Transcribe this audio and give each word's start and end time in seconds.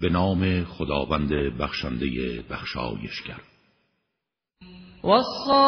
به 0.00 0.08
نام 0.08 0.64
خداوند 0.64 1.32
بخشنده 1.60 2.06
بخشایشگر. 2.50 3.40
والصافات 5.02 5.58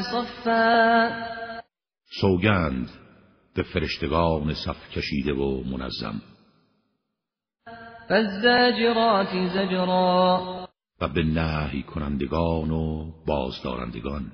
صفا. 0.00 1.10
سوگند 2.20 2.90
به 3.54 3.62
فرشتگان 3.62 4.54
صف 4.54 4.90
کشیده 4.96 5.32
و 5.32 5.64
منظم. 5.64 6.22
فالزاجرات 8.08 9.48
زجرا. 9.48 10.68
و 11.00 11.08
به 11.08 11.22
نهی 11.22 11.82
کنندگان 11.82 12.70
و 12.70 13.12
بازدارندگان. 13.26 14.32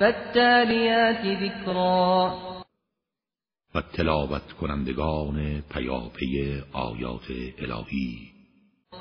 فالتالیات 0.00 1.22
ذکرا 1.40 2.38
و 3.74 3.80
تلاوت 3.80 4.52
کنندگان 4.52 5.60
پیاپی 5.60 6.62
آیات 6.72 7.26
الهی. 7.58 8.32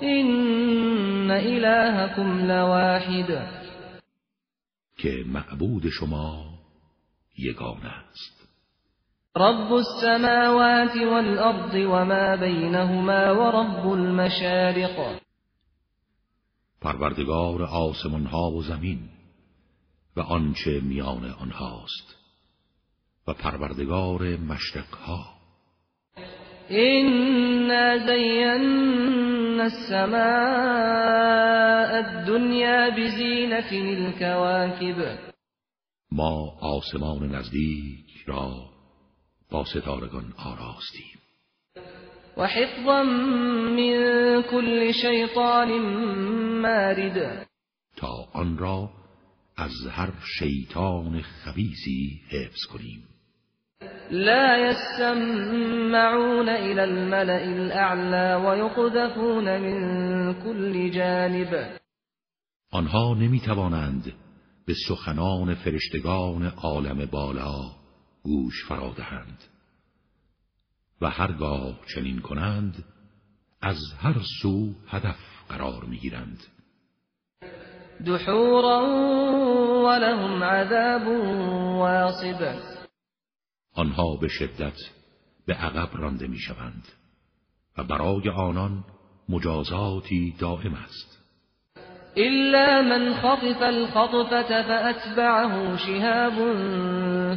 این 0.02 1.31
الهکم 1.31 2.52
لواحد. 2.52 3.48
که 4.98 5.23
معبود 5.27 5.89
شما 5.89 6.45
یگانه 7.38 7.89
است. 7.89 8.50
رب 9.36 9.73
السماوات 9.73 10.95
والأرض 10.95 11.75
وما 11.75 12.38
بينهما 12.38 13.36
ورب 13.36 13.88
المشارق. 13.88 15.20
پروردگار 16.81 17.63
آسمان 17.63 18.25
ها 18.25 18.52
و 18.52 18.63
زمین. 18.63 19.19
و 20.20 20.22
آنچه 20.22 20.80
میان 20.80 21.26
آنهاست 21.26 22.16
و 23.28 23.34
پروردگار 23.34 24.22
مشرق 24.22 24.95
ها. 24.95 25.26
إنا 26.72 27.98
زينا 27.98 29.64
السماء 29.64 30.20
الدنيا 31.98 32.89
بزينة 32.89 33.72
الكواكب. 33.72 35.17
ما 36.11 36.58
آسمان 36.61 37.36
نزدیک 37.36 38.23
را 38.28 38.54
با 39.52 39.66
ستارگان 39.66 40.33
آراستیم. 40.38 41.20
وحفظا 42.38 43.04
من 43.04 44.44
كل 44.52 44.92
شيطان 44.92 45.70
مارد. 46.61 47.48
تا 47.95 48.28
آن 48.33 48.58
را 48.58 48.98
از 49.59 49.71
هر 49.91 50.11
شیطان 50.39 51.21
خبیسی 51.21 52.21
حفظ 52.29 52.65
کنیم. 52.65 53.03
لا 54.11 54.57
يسمعون 54.57 56.49
إلى 56.49 56.83
الملأ 56.83 57.43
الأعلى 57.43 58.45
ويقذفون 58.45 59.57
من 59.57 60.33
كل 60.33 60.89
جانب. 60.91 61.80
آنها 62.71 63.13
نمی 63.13 63.39
توانند 63.39 64.13
به 64.65 64.73
سخنان 64.87 65.55
فرشتگان 65.55 66.45
عالم 66.45 67.05
بالا 67.05 67.61
گوش 68.23 68.65
فرا 68.67 68.93
دهند 68.97 69.43
و 71.02 71.09
هرگاه 71.09 71.80
چنین 71.95 72.19
کنند 72.19 72.83
از 73.61 73.77
هر 73.99 74.15
سو 74.41 74.73
هدف 74.87 75.19
قرار 75.49 75.85
می 75.85 75.97
گیرند 75.97 76.39
دحورا 78.05 78.80
ولهم 79.83 80.44
عذاب 80.44 81.08
واصب. 81.78 82.55
آنها 83.73 84.16
به 84.16 84.28
شدت 84.28 84.78
به 85.45 85.53
عقب 85.53 85.89
رانده 85.97 86.27
می 86.27 86.39
شوند 86.39 86.83
و 87.77 87.83
برای 87.83 88.30
آنان 88.30 88.83
مجازاتی 89.30 90.36
دائم 90.39 90.73
است. 90.73 91.20
إلا 92.17 92.82
من 92.82 93.14
خطف 93.14 93.61
الخطفة 93.61 94.64
فأتبعه 94.64 95.77
شهاب 95.77 96.55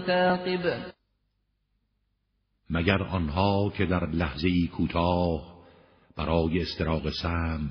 ثاقب. 0.07 0.93
مگر 2.71 3.03
آنها 3.03 3.73
که 3.77 3.87
در 3.87 4.07
لحظه 4.07 4.49
کوتاه 4.67 5.53
برای 6.17 6.63
استراق 6.63 7.11
سمع 7.11 7.71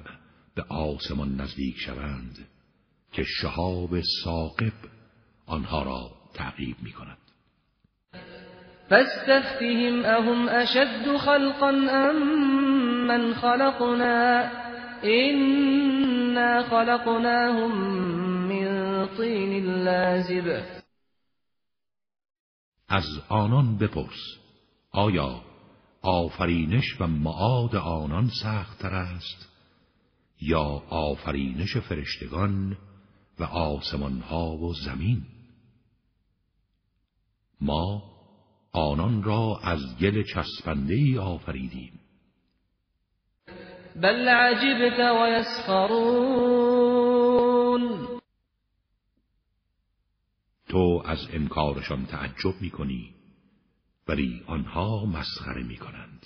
به 0.56 0.63
آسمان 0.69 1.41
نزدیک 1.41 1.78
شوند 1.78 2.50
که 3.11 3.23
شهاب 3.23 4.01
ساقب 4.23 4.73
آنها 5.45 5.83
را 5.83 6.11
تعقیب 6.33 6.75
می 6.83 6.91
کند 6.91 7.17
فاستفتهم 8.89 10.05
أهم 10.05 10.49
أشد 10.49 11.17
خلقا 11.17 11.69
أم 11.69 13.07
من 13.07 13.33
خلقنا؟ 13.33 14.51
إنا 15.03 16.63
خلقناهم 16.63 17.72
من 18.47 19.07
طين 19.17 19.66
لازب. 19.83 20.63
از 22.89 23.05
آنان 23.29 23.78
بپرس 23.78 24.38
آیا 24.91 25.41
آفرینش 26.01 27.01
و 27.01 27.07
معاد 27.07 27.75
آنان 27.75 28.29
سختتر 28.43 28.93
است 28.95 29.49
یا 30.41 30.83
آفرینش 30.89 31.78
فرشتگان 31.78 32.78
و 33.41 33.44
آسمانها 33.44 34.57
و 34.57 34.74
زمین. 34.74 35.22
ما 37.62 38.03
آنان 38.72 39.24
را 39.24 39.59
از 39.63 39.79
گل 40.00 40.24
چسبنده 40.24 40.94
ای 40.94 41.18
آفریدیم. 41.18 42.00
بل 43.96 44.28
عجبت 44.28 45.00
ويسخرون 45.00 46.31
تو 50.69 51.03
از 51.06 51.28
انکارشان 51.34 52.06
تعجب 52.06 52.62
می 52.62 52.69
کنی 52.69 53.13
ولی 54.08 54.44
آنها 54.47 55.06
مسخره 55.06 55.63
می 55.63 55.78
کنند 55.78 56.25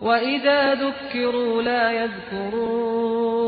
وإذا 0.00 0.74
ذكروا 0.74 1.62
لا 1.62 1.92
يذكرون 1.92 3.41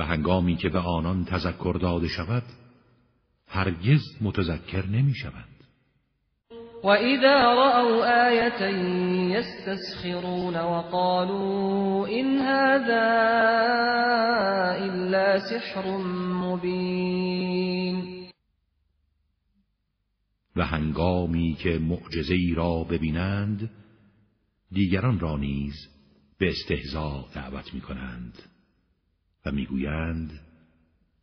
و 0.00 0.02
هنگامی 0.02 0.56
که 0.56 0.68
به 0.68 0.78
آنان 0.78 1.24
تذکر 1.24 1.76
داده 1.80 2.08
شود 2.08 2.42
هرگز 3.48 4.00
متذکر 4.20 4.86
نمی 4.86 5.14
شوند. 5.14 5.44
وإذا 6.84 7.34
رأوا 7.54 8.28
آية 8.28 8.62
يستسخرون 9.36 10.56
وقالوا 10.56 12.08
إن 12.08 12.38
هذا 12.38 13.06
إلا 14.84 15.38
سحر 15.38 15.96
مبين 16.44 18.26
و 20.56 20.62
هنگامی 20.62 21.54
که 21.54 21.78
معجزه 21.78 22.36
را 22.56 22.84
ببینند 22.84 23.70
دیگران 24.72 25.20
را 25.20 25.36
نیز 25.36 25.74
به 26.38 26.48
استهزا 26.48 27.24
دعوت 27.34 27.74
می 27.74 27.80
کنند. 27.80 28.49
و 29.46 29.50
می‌گویند 29.50 30.30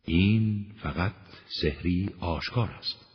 این 0.04 0.66
فقط 0.82 1.12
سحری 1.62 2.10
آشکار 2.20 2.70
است. 2.78 3.08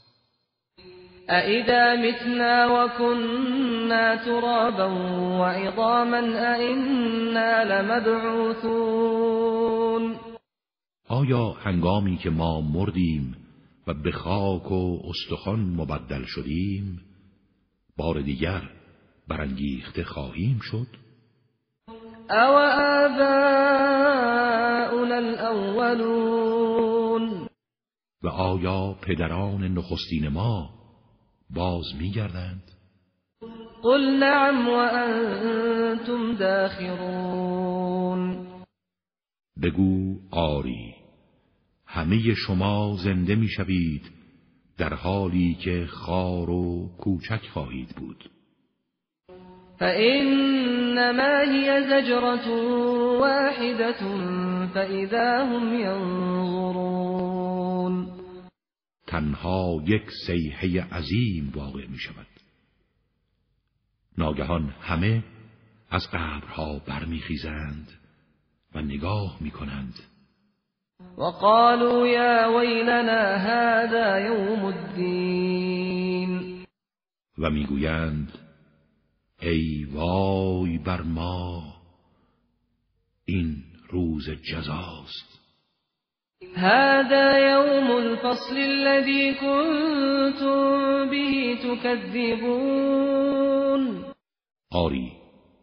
أإذا 1.30 1.96
متنا 1.96 2.68
وكنا 2.68 4.16
ترابا 4.16 4.88
وعظاما 5.40 6.19
أإنا 6.19 7.63
لمبعوثون. 7.63 8.84
آیا 11.08 11.52
هنگامی 11.52 12.18
که 12.18 12.30
ما 12.30 12.62
مردیم 12.62 13.36
و 13.88 13.94
به 13.94 14.12
خاک 14.12 14.72
و 14.72 15.00
استخوان 15.10 15.60
مبدل 15.60 16.24
شدیم 16.25 17.01
بار 17.98 18.22
دیگر 18.22 18.62
برانگیخته 19.27 20.04
خواهیم 20.04 20.60
شد؟ 20.62 20.88
آباؤنا 22.30 23.63
الأولون. 25.11 26.73
و 28.23 28.27
آیا 28.27 28.95
پدران 29.01 29.63
نخستین 29.63 30.27
ما 30.27 30.69
باز 31.50 31.85
میگردند؟ 32.00 32.63
قل 33.83 34.01
نعم 34.01 34.69
وأنتم 34.69 36.35
داخرون. 36.35 37.83
بگو 39.63 40.19
آری 40.31 40.95
همه 41.85 42.33
شما 42.47 42.97
زنده 43.03 43.35
می‌شوید 43.35 44.11
در 44.77 44.94
حالی 44.94 45.57
که 45.63 45.85
خار 45.85 46.50
و 46.50 46.89
کوچک 46.97 47.41
خواهید 47.53 47.89
بود. 47.95 48.29
فإنما 49.79 51.39
هي 51.51 51.81
زجرة 51.81 52.47
واحدة 53.19 54.03
فإذا 54.68 55.45
هم 55.45 55.74
ينظرون 55.80 57.24
تنها 59.07 59.81
یک 59.86 60.04
سیحه 60.27 60.81
عظیم 60.81 61.51
واقع 61.56 61.88
می 61.88 61.98
شود 61.98 62.27
ناگهان 64.18 64.69
همه 64.81 65.24
از 65.89 66.07
قبرها 66.13 66.81
برمیخیزند 66.88 67.88
و 68.75 68.81
نگاه 68.81 69.38
می 69.42 69.51
کنند 69.51 69.94
وقالوا 71.18 72.07
يا 72.07 72.57
ويلنا 72.57 73.38
هذا 73.38 74.19
يوم 74.19 74.65
الدين. 74.65 76.63
و 77.38 77.50
می‌گویند 77.50 78.31
ای 79.42 79.86
وای 79.86 80.77
بر 80.77 81.01
ما 81.01 81.74
این 83.25 83.63
روز 83.94 84.30
جزاست 84.30 85.34
هذا 86.56 87.38
يوم 87.38 87.92
الفصل 87.92 88.57
الذي 88.57 89.34
كنتم 89.34 91.10
به 91.10 91.57
تكذبون 91.63 93.04
آری 94.72 95.12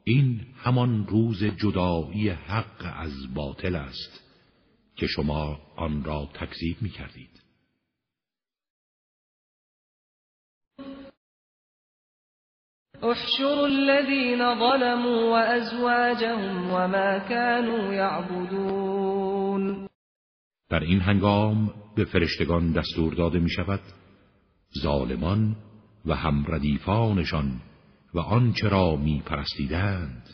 این 0.05 0.41
همان 0.56 1.06
روز 1.06 1.44
جدایی 1.44 2.29
حق 2.29 2.93
از 2.97 3.35
باطل 3.35 3.77
است 3.77 4.21
که 4.97 5.06
شما 5.06 5.59
آن 5.76 6.05
را 6.05 6.29
تکذیب 6.35 6.76
می 6.81 6.91
کردید. 6.91 7.39
احشروا 13.02 13.67
الذين 13.67 14.55
ظلموا 14.55 15.31
وأزواجهم 15.31 16.70
وما 16.70 17.19
كانوا 17.19 17.94
يعبدون. 17.94 19.88
در 20.70 20.81
این 20.81 21.00
هنگام 21.00 21.70
به 21.97 22.05
فرشتگان 22.05 22.73
دستور 22.73 23.14
داده 23.14 23.38
می 23.38 23.50
شود 23.50 23.81
ظالمان 24.82 25.56
و 26.06 26.14
همردیفانشان 26.14 27.61
و 28.14 28.19
آنچه 28.19 28.69
را 28.69 28.97
می 28.97 29.23
پرستیدند 29.26 30.29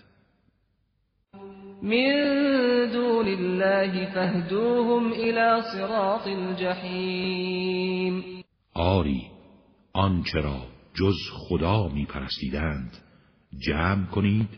من 1.82 2.90
دون 2.92 3.28
الله 3.28 4.14
فهدوهم 4.14 5.12
الى 5.12 5.62
صراط 5.72 6.26
الجحیم. 6.26 8.24
آری 8.74 9.22
آنچه 9.92 10.40
را 10.40 10.75
جز 10.98 11.16
خدا 11.32 11.88
می 11.88 12.06
پرستیدند 12.06 12.92
جمع 13.58 14.06
کنید 14.06 14.48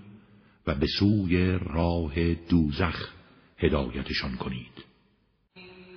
و 0.66 0.74
به 0.74 0.86
سوی 0.98 1.58
راه 1.62 2.34
دوزخ 2.34 3.12
هدایتشان 3.58 4.36
کنید. 4.36 4.84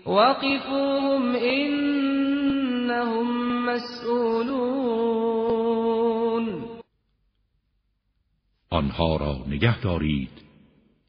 وقفوهم 0.05 1.35
انهم 2.81 3.31
مسئولون. 3.65 5.01
آنها 8.69 9.17
را 9.17 9.45
نگه 9.47 9.81
دارید 9.81 10.41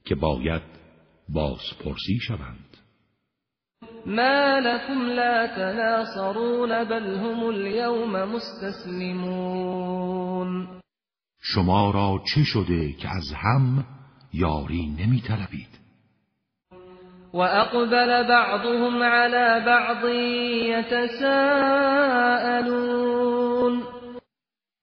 که 0.05 0.15
باید 0.15 0.63
بازپرسی 1.29 2.19
شوند. 2.27 2.72
ما 4.07 4.61
لكم 4.61 5.07
لا 5.07 5.47
تناصرون 5.47 6.85
بل 6.85 7.15
هم 7.15 7.49
اليوم 7.49 8.13
مستسلمون 8.35 9.63
شما 11.41 11.91
را 11.91 12.21
چه 12.35 12.45
شده 12.45 12.93
که 12.93 13.09
از 13.09 13.33
هم 13.37 13.85
یاری 14.33 14.97
نمی 14.99 15.21
طلبید 15.21 15.83
وأقبل 17.35 18.29
بعضهم 18.29 19.03
على 19.03 19.65
بعض 19.67 20.05
يتساءلون 20.69 21.83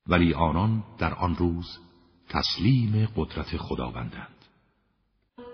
ولی 0.07 0.33
آنان 0.33 0.83
در 0.99 1.13
آن 1.13 1.35
روز 1.35 1.79
تسلیم 2.29 3.09
قدرت 3.17 3.57
خداوندند. 3.57 4.35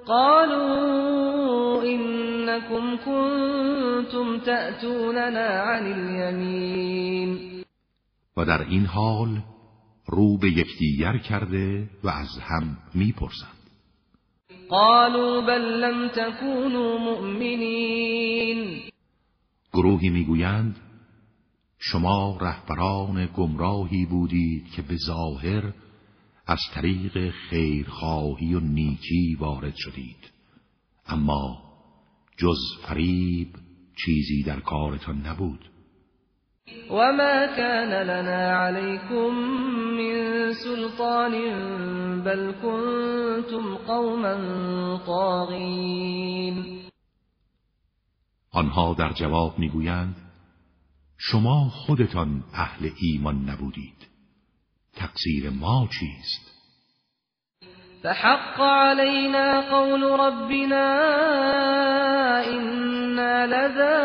قالوا 0.06 1.35
إنكم 1.84 2.98
كنتم 2.98 4.40
تأتوننا 4.40 5.48
عن 5.62 5.86
اليمين. 5.94 7.66
و 8.38 8.46
در 8.46 8.62
این 8.62 8.86
حال 8.86 9.30
رو 10.08 10.38
به 10.38 10.50
یکدیگر 10.50 11.18
کرده 11.18 11.90
و 12.04 12.10
از 12.10 12.40
هم 12.42 12.78
می‌پرسند. 12.94 13.52
قالوا 14.70 15.42
بل 15.42 15.62
لم 15.62 16.08
تكونوا 16.08 16.98
مؤمنين. 16.98 18.82
گروهی 19.74 20.10
می‌گویند 20.10 20.76
شما 21.80 22.38
رهبران 22.42 23.30
گمراهی 23.38 24.06
بودید 24.06 24.72
که 24.76 24.82
به 24.82 24.96
ظاهر 25.08 25.74
از 26.48 26.60
طریق 26.74 27.30
خیرخواهی 27.50 28.54
و 28.54 28.60
نیکی 28.60 29.36
وارد 29.40 29.74
شدید. 29.76 30.32
اما 31.08 31.65
جز 32.38 32.58
فریب 32.88 33.56
چیزی 34.06 34.44
در 34.44 34.60
کارتان 34.60 35.28
نبود. 35.28 35.70
وما 36.90 37.48
كان 37.58 37.90
لنا 37.90 38.58
عليكم 38.58 39.36
من 39.98 40.54
سلطان 40.54 41.34
بل 42.24 42.52
كنتم 42.52 43.76
قوما 43.76 44.36
طاغين. 45.06 46.86
آنها 48.52 48.94
در 48.94 49.14
جواب 49.14 49.60
می‌گویند 49.60 50.16
شما 51.18 51.70
خودتان 51.70 52.44
اهل 52.54 52.90
ایمان 52.98 53.50
نبودید. 53.50 54.08
تقصیر 54.96 55.50
ما 55.50 55.88
چیست؟ 56.00 56.55
فحق 58.06 58.62
علينا 58.62 59.62
قول 59.70 60.04
ربنا 60.04 60.88
إنا 62.48 63.48
لذائقون. 63.48 63.96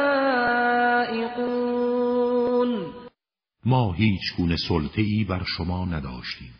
ما 3.65 3.93
هیچ 3.93 4.37
گونه 4.39 4.57
سلطه 4.69 5.03
ای 5.03 5.25
بر 5.25 5.43
شما 5.57 5.85
نداشتیم 5.85 6.55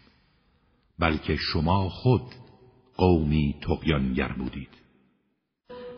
بلکه 0.99 1.37
شما 1.37 1.89
خود 1.89 2.23
قومی 2.97 3.55
تقیانگر 3.63 4.33
بودید. 4.39 4.71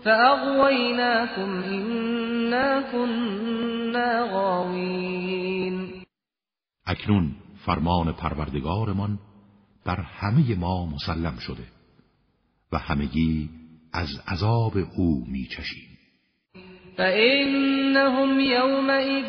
فأغويناكم 0.05 1.63
إنا 1.63 2.83
كنا 2.93 4.27
غاوين. 4.33 6.05
اکنون 6.87 7.35
فرمان 7.67 8.13
پروردگارمان 8.13 9.19
بر 9.85 10.01
همه 10.01 10.55
ما 10.55 10.87
مسلم 10.87 11.39
شده 11.39 11.65
و 12.73 12.79
همگی 12.79 13.51
از 13.93 14.09
عذاب 14.29 14.73
او 14.97 15.25
میچشیم. 15.29 15.93
فإنهم 16.97 18.41
يومئذ 18.41 19.29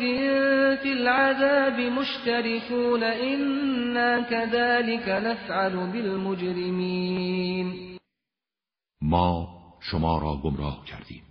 في 0.82 0.92
العذاب 0.92 1.80
مشتركون 1.80 3.02
إنا 3.02 4.22
كذلك 4.22 5.08
نفعل 5.08 5.92
بالمجرمين. 5.92 7.74
ما 9.02 9.48
شما 9.80 10.18
را 10.18 10.36
گمراه 10.36 10.84
کردیم. 10.84 11.22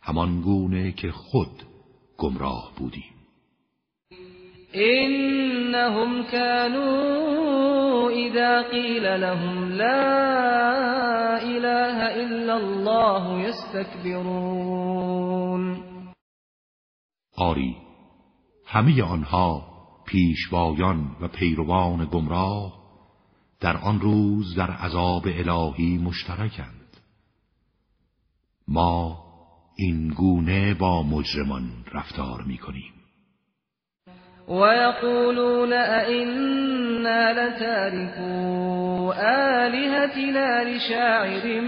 همان 0.00 0.40
گونه 0.40 0.92
که 0.92 1.10
خود 1.10 1.62
گمراه 2.18 2.72
بودیم. 2.76 3.11
إنهم 4.74 6.22
كانوا 6.22 8.10
إذا 8.10 8.62
قيل 8.62 9.20
لهم 9.20 9.72
لا 9.72 11.42
إله 11.42 12.14
إلا 12.24 12.56
الله 12.56 13.40
يستكبرون. 13.40 14.52
آری 17.36 17.76
همه 18.66 19.02
آنها 19.02 19.62
پیشوایان 20.06 21.16
و 21.20 21.28
پیروان 21.28 22.04
گمراه 22.04 22.72
در 23.60 23.76
آن 23.76 24.00
روز 24.00 24.54
در 24.56 24.70
عذاب 24.70 25.26
الهی 25.26 25.98
مشترکند. 25.98 26.96
ما 28.68 29.22
این 29.76 30.08
گونه 30.08 30.74
با 30.74 31.02
مجرمان 31.02 31.84
رفتار 31.92 32.42
می 32.42 32.58
کنیم 32.58 33.01
ويقولون 34.52 35.72
أئنا 35.72 37.32
لتاركو 37.32 39.12
آلهتنا 39.12 40.64
لشاعر 40.64 41.60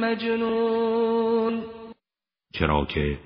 مجنون. 0.00 1.62
چرا 2.52 2.84
که 2.84 3.18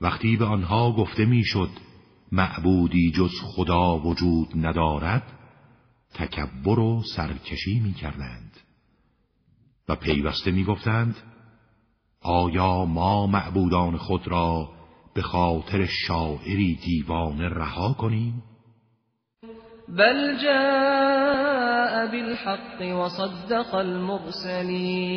وقتی 0.00 0.36
به 0.36 0.44
آنها 0.44 0.92
گفته 0.92 1.24
می‌شد 1.24 1.68
معبودی 2.32 3.12
جز 3.12 3.32
خدا 3.42 3.98
وجود 3.98 4.48
ندارد 4.54 5.22
تکبر 6.14 6.78
و 6.78 7.02
سرکشی 7.16 7.80
می 7.80 7.92
کردند 7.92 8.56
و 9.88 9.96
پیوسته 9.96 10.50
می‌گفتند 10.50 11.16
آیا 12.22 12.84
ما 12.84 13.26
معبودان 13.26 13.96
خود 13.96 14.28
را 14.28 14.73
به 15.14 15.22
خاطر 15.22 15.86
شاعری 16.06 16.78
دیوانه 16.84 17.48
رها 17.48 17.92
کنیم؟ 17.92 18.42
بل 19.88 20.42
جاء 20.42 22.06
بالحق 22.06 22.80
وصدق 22.80 23.74
المرسلین. 23.74 25.14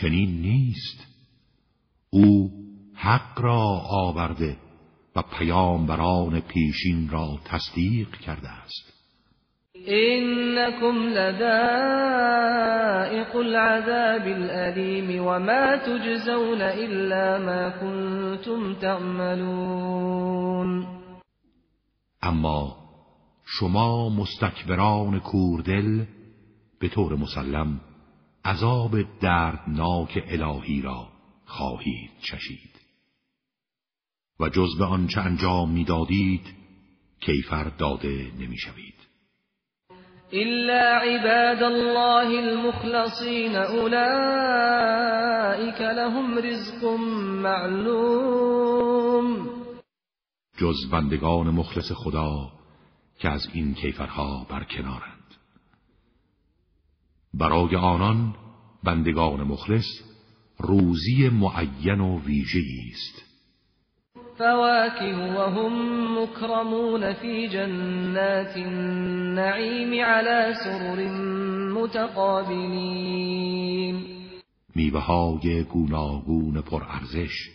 چنین 0.00 0.40
نیست. 0.40 1.06
او 2.10 2.50
حق 2.94 3.40
را 3.40 3.82
آورده 3.90 4.56
و 5.16 5.22
پیامبران 5.22 6.40
پیشین 6.40 7.08
را 7.08 7.38
تصدیق 7.44 8.10
کرده 8.16 8.48
است. 8.48 8.89
إنكم 9.88 11.08
لذائق 11.08 11.36
العذاب 13.36 14.26
الأليم 14.26 15.26
وما 15.26 15.76
تجزون 15.76 16.62
إلا 16.62 17.38
ما 17.38 17.68
كنتم 17.68 18.74
تعملون. 18.74 20.20
اما 22.22 22.76
شما 23.44 24.08
مستکبران 24.08 25.20
کوردل 25.20 26.04
به 26.80 26.88
طور 26.88 27.16
مسلم 27.16 27.80
عذاب 28.44 28.90
دردناک 29.20 30.24
الهی 30.28 30.82
را 30.82 31.08
خواهید 31.44 32.10
چشید. 32.20 32.70
و 34.40 34.48
جز 34.48 34.78
به 34.78 34.84
آنچه 34.84 35.20
انجام 35.20 35.70
می‌دادید 35.70 36.54
کیفر 37.20 37.64
داده 37.78 38.30
نمی‌شوید. 38.38 38.99
إلا 40.34 40.96
عباد 40.96 41.62
الله 41.62 42.38
المخلصين 42.38 43.56
أولئك 43.56 44.20
لهم 45.80 46.38
رزق 46.38 46.84
معلوم. 47.42 48.70
جز 50.58 50.90
بندگان 50.92 51.50
مخلص 51.50 51.92
خدا 51.92 52.52
که 53.18 53.28
از 53.28 53.48
این 53.52 53.74
کیفرها 53.74 54.46
برکنارند. 54.50 55.34
برای 57.34 57.76
آنان 57.76 58.34
بندگان 58.84 59.42
مخلص 59.42 59.86
روزی 60.58 61.28
معین 61.28 62.00
و 62.00 62.20
ویژه 62.20 62.60
است. 62.92 63.29
فواكه 64.40 65.36
وهم 65.36 65.74
مكرمون 66.18 67.12
في 67.14 67.48
جنات 67.48 68.56
النعيم 68.56 70.04
على 70.04 70.54
سرر 70.64 71.08
متقابلین 71.74 73.20
میوه 74.74 75.00
های 75.00 75.62
گوناگون 75.62 76.60
پرارزش 76.60 77.50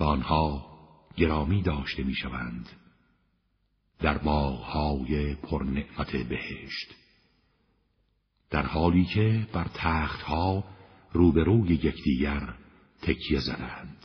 و 0.00 0.04
آنها 0.04 0.66
گرامی 1.16 1.62
داشته 1.62 2.02
می‌شوند. 2.02 2.68
در 4.00 4.18
باغهای 4.18 5.34
پرنعمت 5.34 6.16
بهشت. 6.16 6.94
در 8.50 8.66
حالی 8.66 9.04
که 9.04 9.46
بر 9.52 9.66
تختها 9.74 10.64
روبروی 11.12 11.74
یکدیگر 11.74 12.54
تکیه 13.02 13.40
زدند. 13.40 13.97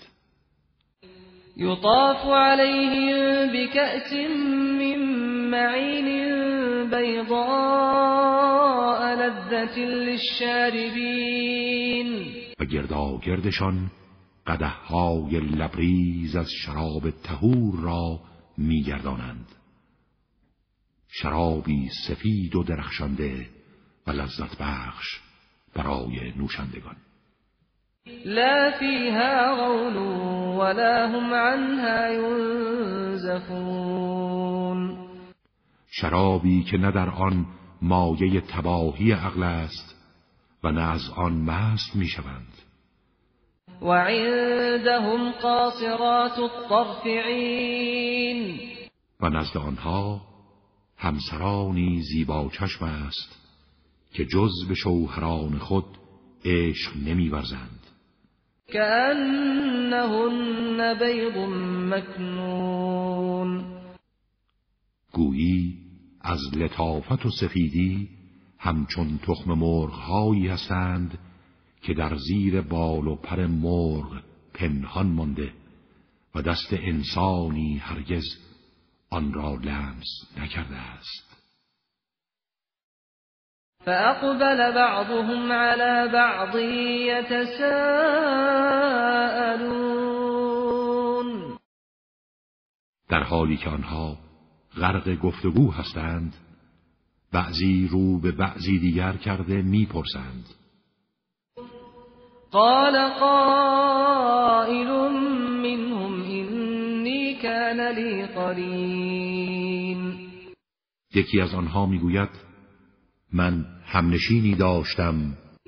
يطاف 1.58 2.26
عليهم 2.28 3.52
بكأس 3.54 4.14
من 4.80 5.00
معين 5.52 6.90
بيضاء 6.90 8.24
لذة 9.16 9.80
للشاربين. 9.80 11.24
و 12.60 12.66
گردشان 13.20 13.92
قده 14.48 14.68
های 14.68 15.40
لبریز 15.40 16.36
از 16.36 16.52
شراب 16.52 17.10
تهور 17.10 17.80
را 17.80 18.20
میگردانند. 18.58 19.48
شرابی 21.10 21.90
سفید 22.08 22.56
و 22.56 22.64
درخشنده 22.64 23.50
و 24.08 24.12
لذت 24.12 24.58
بخش 24.58 25.20
برای 25.76 26.34
نوشندگان. 26.38 26.96
لا 28.26 28.72
فيها 28.80 29.56
غول 29.56 29.98
ولا 30.58 31.08
هم 31.08 31.34
عنها 31.34 32.10
ينزفون. 32.14 33.58
شرابی 35.88 36.64
که 36.64 36.78
نه 36.78 36.92
در 36.92 37.10
آن 37.10 37.46
مایه 37.82 38.42
تباهی 38.42 39.12
عقل 39.12 39.44
است 39.44 39.96
و 40.64 40.72
نه 40.72 40.82
از 40.82 41.10
آن 41.16 41.34
مست 41.34 41.96
می‌شوند. 41.96 42.54
و 43.82 43.92
عندهم 43.92 45.32
قاصرات 45.32 46.40
الطرف 46.40 47.06
و 49.20 49.30
نزد 49.30 49.58
آنها 49.58 50.22
همسرانی 50.98 52.02
زیبا 52.02 52.50
چشم 52.60 52.86
است 52.86 53.40
که 54.14 54.26
جز 54.26 54.52
به 54.70 54.76
شوهران 54.76 55.58
خود 55.58 55.86
عشق 56.46 56.92
نمیورزند. 57.06 57.83
كأنهن 58.74 60.40
بيض 61.00 61.38
مكنون. 61.94 63.64
گویی 65.12 65.78
از 66.22 66.40
لطافت 66.58 67.26
و 67.26 67.30
سفیدی 67.30 68.10
همچون 68.60 69.20
تخم 69.24 69.54
مرغهایی 69.54 70.48
هستند 70.48 71.18
که 71.82 71.94
در 71.94 72.16
زیر 72.16 72.62
بال 72.62 73.08
و 73.08 73.16
پر 73.16 73.46
مرغ 73.46 74.22
پنهان 74.54 75.08
مانده 75.08 75.54
و 76.36 76.42
دست 76.42 76.74
انسانی 76.74 77.78
هرگز 77.78 78.26
آن 79.10 79.34
را 79.34 79.56
لمس 79.56 80.08
نکرده 80.38 80.76
است. 80.76 81.33
فأقبل 83.86 84.72
بعضهم 84.76 85.52
على 85.52 86.12
بعض 86.14 86.56
يتساءلون. 87.10 87.64
در 93.10 93.24
حالی 93.24 93.58
که 93.58 93.70
آنها 93.70 94.18
غرق 94.78 95.16
گفتگو 95.16 95.72
هستند 95.72 96.36
بعضی 97.34 97.88
رو 97.92 98.20
به 98.20 98.32
بعضی 98.32 98.80
دیگر 98.80 99.14
کرده 99.14 99.62
می‌پرسند. 99.62 100.46
قال 102.52 103.10
قائل 103.10 104.88
منهم 105.64 106.22
اینی 106.22 107.36
كان 107.42 107.80
لی 107.80 108.26
قرین 108.26 110.14
یکی 111.16 111.42
از 111.42 111.54
آنها 111.54 111.86
می‌گوید 111.86 112.53
من 113.34 113.66
همنشینی 113.86 114.56
داشتم 114.56 115.16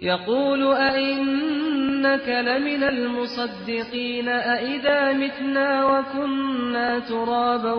یقول 0.02 0.64
ائنك 0.64 2.30
لمن 2.30 2.84
المصدقین 2.84 4.30
ائذا 4.30 5.14
متنا 5.14 5.86
وكنا 5.86 7.00
ترابا 7.00 7.76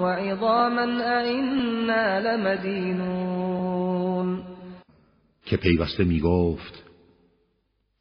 وعظاما 0.00 1.04
ائنا 1.18 2.18
لمدینون 2.18 3.56
که 5.44 5.56
پیوسته 5.56 6.04
می 6.04 6.20
گفت 6.20 6.84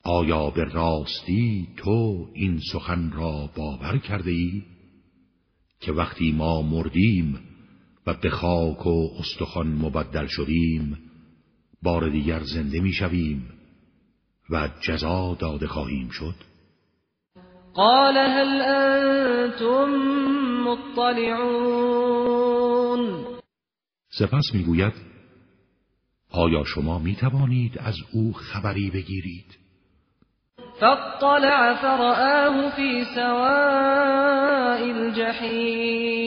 آیا 0.03 0.49
به 0.49 0.63
راستی 0.63 1.67
تو 1.77 2.27
این 2.33 2.59
سخن 2.73 3.11
را 3.11 3.49
باور 3.57 3.97
کرده 3.97 4.31
ای؟ 4.31 4.63
که 5.79 5.91
وقتی 5.91 6.31
ما 6.31 6.61
مردیم 6.61 7.39
و 8.07 8.13
به 8.13 8.29
خاک 8.29 8.85
و 8.85 9.09
استخوان 9.19 9.67
مبدل 9.67 10.27
شدیم 10.27 10.97
بار 11.85 12.09
دیگر 12.09 12.39
زنده 12.43 12.79
می‌شویم 12.79 13.49
و 14.49 14.69
جزا 14.81 15.35
داده 15.39 15.67
خواهیم 15.67 16.09
شد. 16.09 16.35
قال 17.73 18.17
هل 18.17 18.61
انتم 18.61 19.89
مطلعون؟ 20.67 21.75
سپس 24.09 24.53
می‌گوید 24.53 24.93
آیا 26.31 26.63
شما 26.63 26.99
می 26.99 27.15
توانید 27.15 27.77
از 27.79 27.95
او 28.13 28.33
خبری 28.33 28.89
بگیرید؟ 28.89 29.57
فاطلع 30.79 31.81
فرآه 31.81 32.75
في 32.75 33.05
سواء 33.15 34.79
الجحیم. 34.95 36.25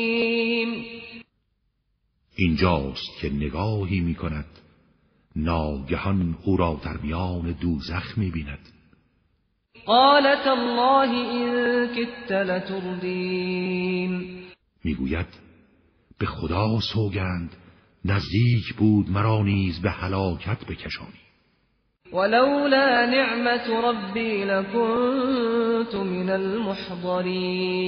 اینجاست 2.37 3.21
که 3.21 3.31
نگاهی 3.31 4.01
می 4.01 4.15
کند 4.15 4.68
ناگهان 5.39 6.37
او 6.45 6.57
را 6.57 6.81
در 6.85 6.97
میان 6.97 7.53
دوزخ 7.61 8.19
می‌بیند. 8.19 8.59
قالت 9.87 10.47
الله 10.47 11.11
این 11.11 11.87
کت 11.87 12.33
لتردین 12.33 13.69
می‌گوید 14.85 15.27
به 16.19 16.27
خدا 16.27 16.81
سوگند 16.81 17.57
نزدیک 18.05 18.75
بود 18.79 19.11
مرا 19.11 19.43
نیز 19.43 19.83
به 19.83 19.91
هلاکت 19.91 20.65
بکشانی. 20.65 21.19
ولولا 22.13 23.07
نعمت 23.07 23.71
ربی 23.85 24.45
لکنت 24.45 25.95
من 25.95 26.31
المحضرین. 26.31 27.79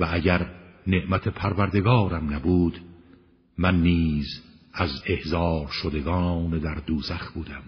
و 0.00 0.08
اگر 0.10 0.46
نعمت 0.86 1.28
پروردگارم 1.28 2.34
نبود 2.34 2.80
من 3.58 3.82
نیز 3.82 4.49
از 4.74 4.90
احزار 5.06 5.68
شدگان 5.82 6.58
در 6.58 6.74
دوزخ 6.86 7.32
بودم. 7.32 7.62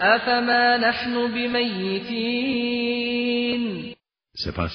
افما 0.00 0.76
نحن 0.76 1.14
بمیتین؟ 1.34 2.76
سپس 4.44 4.72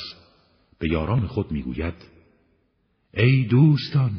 به 0.79 0.89
یاران 0.89 1.27
خود 1.27 1.51
می‌گوید 1.51 1.93
ای 3.13 3.47
دوستان 3.49 4.11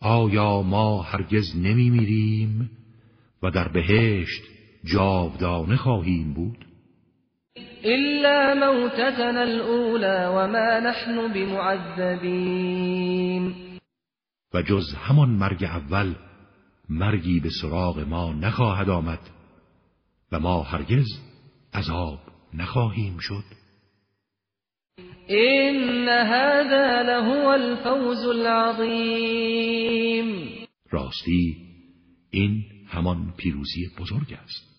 آیا 0.00 0.62
ما 0.62 1.02
هرگز 1.02 1.56
نمی 1.56 1.90
میریم 1.90 2.70
و 3.42 3.50
در 3.50 3.68
بهشت 3.68 4.42
جاودانه 4.84 5.76
خواهیم 5.76 6.34
بود؟ 6.34 6.66
الا 7.84 8.54
موتتنا 8.54 9.40
الاولى 9.40 10.26
وما 10.26 10.80
نحن 10.80 11.32
بمعذبین. 11.32 12.92
و 14.54 14.62
جز 14.62 14.94
همان 14.94 15.28
مرگ 15.28 15.64
اول 15.64 16.14
مرگی 16.88 17.40
به 17.40 17.48
سراغ 17.60 17.98
ما 17.98 18.32
نخواهد 18.32 18.90
آمد 18.90 19.20
و 20.32 20.40
ما 20.40 20.62
هرگز 20.62 21.06
عذاب 21.74 22.18
نخواهیم 22.54 23.18
شد. 23.20 23.44
این 25.26 26.08
هذا 26.08 27.02
لهو 27.02 27.48
الفوز 27.48 28.26
العظیم. 28.26 29.68
راستی 30.90 31.56
این 32.30 32.64
همان 32.88 33.34
پیروزی 33.36 33.90
بزرگ 33.98 34.38
است. 34.42 34.72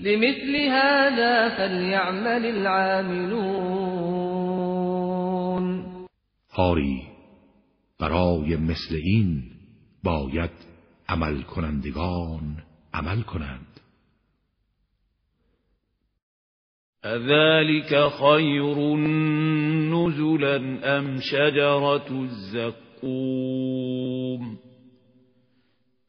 لمثل 0.00 0.56
هذا 0.56 1.50
فلیعمل 1.56 2.46
العاملون. 2.46 3.64
هاری 6.50 7.13
برای 8.00 8.56
مثل 8.56 8.94
این 9.04 9.42
باید 10.04 10.50
عمل 11.08 11.42
کنندگان 11.42 12.56
عمل 12.94 13.22
کنند. 13.22 13.66
أذلك 17.04 18.08
خير 18.08 18.96
نزلا 19.94 20.56
أم 20.98 21.20
شجرة 21.20 22.22
الزقوم؟ 22.22 23.84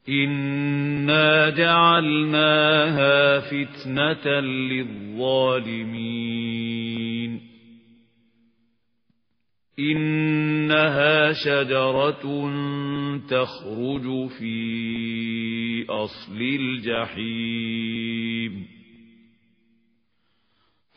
إنا 0.08 1.50
جعلناها 1.50 3.40
فتنة 3.40 4.40
للظالمين. 4.40 5.96
إنها 9.78 11.32
شجرة 11.32 12.50
تخرج 13.28 14.28
في 14.38 15.86
أصل 15.90 16.40
الجحيم. 16.40 18.66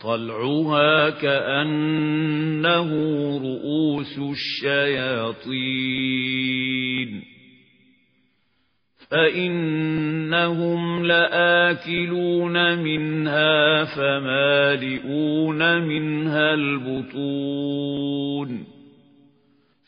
طلعها 0.04 1.10
كأنه 1.10 2.90
رؤوس 3.38 4.20
الشياطين. 4.20 5.60
فإنهم 9.12 11.06
لآكلون 11.06 12.78
منها 12.78 13.84
فمالئون 13.84 15.82
منها 15.82 16.54
البطون. 16.54 18.69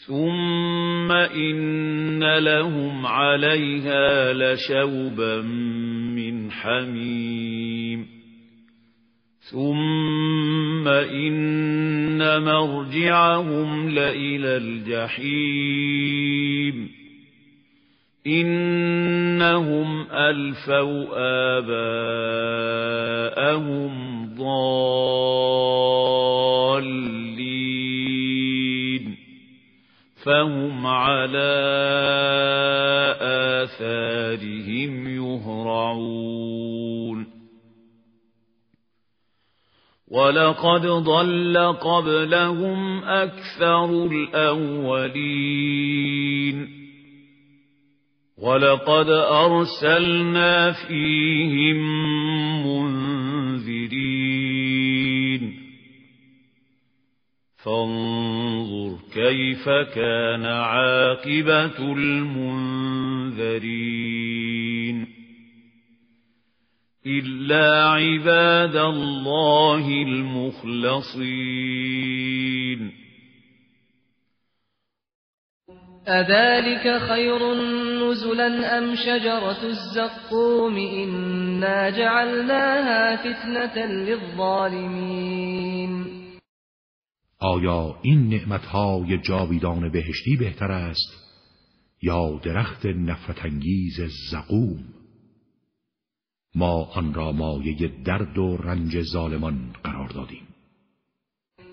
ثم 0.08 1.12
إن 1.12 2.38
لهم 2.38 3.06
عليها 3.06 4.34
لشوبا 4.34 5.42
من 5.42 6.52
حميم 6.52 8.08
ثم 9.52 10.88
إن 10.88 12.44
مرجعهم 12.44 13.90
لإلى 13.90 14.58
الجحيم 14.58 16.02
إنهم 18.28 20.08
ألفوا 20.12 21.06
آباءهم 21.58 23.12
ضالين 24.36 25.82
فهم 30.26 30.88
على 30.88 31.52
آثارهم 33.22 35.08
يهرعون. 35.08 36.62
ولقد 40.12 40.86
ضل 40.86 41.58
قبلهم 41.74 43.04
أكثر 43.04 44.06
الأولين. 44.06 45.62
ولقد 48.38 49.10
أرسلنا 49.10 50.72
فيهم 50.72 51.78
منذرين. 52.68 54.31
فانظر 57.63 58.97
كيف 59.13 59.69
كان 59.95 60.45
عاقبة 60.45 61.93
المنذرين. 61.93 62.82
إلا 67.06 67.89
عباد 67.89 68.76
الله 68.76 69.88
المخلصين. 70.08 71.12
أذلك 76.08 76.97
خير 76.97 77.54
نزلا 77.54 78.78
أم 78.78 78.95
شجرة 78.95 79.63
الزقوم 79.63 80.78
إنا 80.78 81.89
جعلناها 81.89 83.15
فتنة 83.15 83.86
للظالمين. 83.86 85.41
آیا 87.42 87.96
این 88.02 88.30
نعمتهای 88.30 89.18
جاویدان 89.18 89.92
بهشتی 89.92 90.36
بهتر 90.40 90.72
است 90.72 91.22
یا 92.02 92.40
درخت 92.44 92.86
نفرت 92.86 93.46
انگیز 93.46 94.00
زقوم؟ 94.32 94.84
ما 96.56 96.90
آن 96.96 97.14
را 97.14 97.32
مایه 97.32 97.92
درد 98.06 98.38
و 98.38 98.58
رنج 98.58 99.02
ظالمان 99.02 99.74
قرار 99.84 100.10
دادیم. 100.10 100.48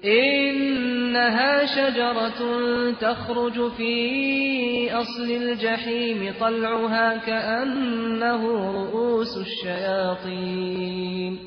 إنها 0.04 1.66
شجرة 1.66 2.92
تخرج 2.92 3.72
في 3.76 4.90
أصل 4.90 5.30
الجحيم 5.30 6.32
طلعها 6.32 7.18
كأنه 7.18 8.42
رؤوس 8.72 9.36
الشياطين. 9.36 11.38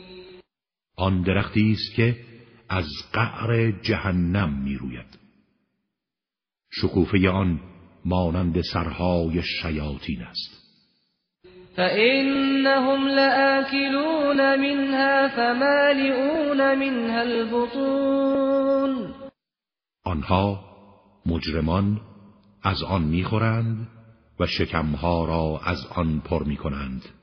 آن 0.98 1.22
درختی 1.22 1.72
است 1.72 1.96
که 1.96 2.16
از 2.72 2.86
قعر 3.14 3.72
جهنم 3.72 4.64
می‌روید. 4.64 5.20
شکوفه 6.72 7.30
آن 7.30 7.60
مانند 8.06 8.62
سرهای 8.62 9.44
شیاطین 9.44 10.22
است. 10.22 10.62
فإنهم 11.76 13.08
لآكلون 13.08 14.56
منها 14.56 15.28
فمالئون 15.28 16.76
منها 16.76 17.20
البطون. 17.22 19.14
آنها 20.04 20.64
مجرمان 21.26 22.02
از 22.64 22.84
آن 22.84 23.02
می‌خورند 23.02 23.88
و 24.40 24.48
شکمها 24.48 25.26
را 25.26 25.62
از 25.66 25.86
آن 25.96 26.20
پر 26.20 26.44
می‌کنند. 26.44 27.21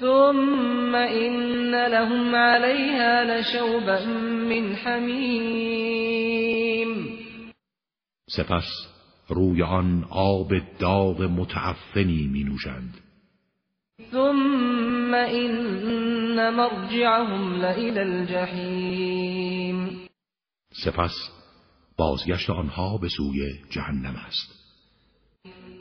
ثم 0.00 0.94
إن 0.94 1.86
لهم 1.86 2.34
عليها 2.34 3.24
لشوبا 3.24 4.04
من 4.50 4.76
حمیم 4.76 6.20
سپس 8.28 8.68
روی 9.28 9.62
آن 9.62 10.04
آب 10.10 10.52
داغ 10.78 11.22
متعفنی 11.22 12.26
می 12.32 12.44
نوشند 12.44 12.94
ثم 14.10 15.14
إن 15.14 16.54
مرجعهم 16.54 17.56
لإلى 17.56 18.00
الجحیم 18.00 20.00
سپس 20.84 21.30
بازگشت 21.96 22.50
آنها 22.50 22.98
به 22.98 23.08
سوی 23.08 23.52
جهنم 23.70 24.16
است. 24.26 24.59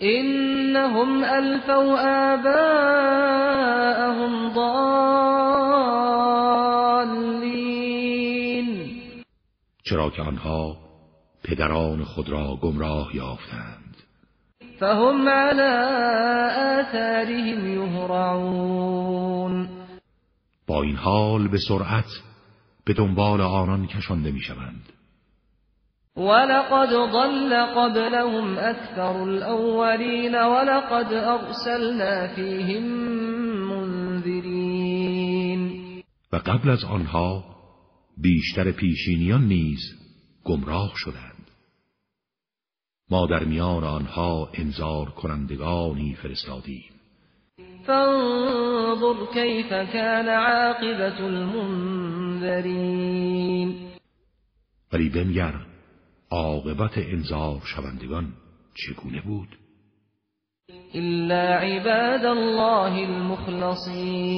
إنهم 0.02 1.24
ألفوا 1.24 2.00
آباءهم 2.34 3.14
ضالين. 4.54 4.70
چرا 9.84 10.10
که 10.10 10.22
آنها 10.22 10.78
پدران 11.44 12.04
خود 12.04 12.30
را 12.30 12.56
گمراه 12.62 13.16
یافتند. 13.16 13.96
فهم 14.80 15.30
على 15.30 15.62
آثارهم 16.80 17.68
يهرعون. 17.74 19.70
با 20.68 20.84
این 20.84 20.96
حال 20.96 21.48
به 21.48 21.58
سرعت 21.58 22.22
به 22.86 22.94
دنبال 22.94 23.42
آنان 23.42 23.88
کشانده 23.88 24.32
می‌شوند. 24.32 24.99
ولقد 26.20 26.90
ضل 26.90 27.54
قبلهم 27.54 28.58
أكثر 28.58 29.24
الأولين 29.24 30.36
ولقد 30.36 31.14
أرسلنا 31.14 32.28
فيهم 32.36 32.84
منذرين. 33.70 35.62
و 36.34 36.36
قبل 36.36 36.70
از 36.70 36.84
آنها 36.84 37.44
بیشتر 38.18 38.72
پیشینیان 38.72 39.48
نیز 39.48 39.80
گمراه 40.44 40.92
شدند. 40.96 41.52
ما 43.12 43.28
در 43.28 43.44
میان 43.44 43.84
آنها 43.84 44.50
انذار 44.54 45.10
کنندگانی 45.10 46.16
فرستادیم. 46.16 46.92
فانظر 47.88 49.26
كيف 49.34 49.70
كان 49.70 50.30
عاقبة 50.30 51.20
المنذرين 51.26 52.60
ولی 54.94 55.10
بنگر 55.10 55.54
عاقبت 56.32 56.98
انذار 56.98 57.62
شوندگان 57.66 58.34
چگونه 58.76 59.22
بود؟ 59.22 59.58
إلا 60.96 61.60
عباد 61.60 62.26
الله 62.26 62.94
المخلصين. 63.10 64.30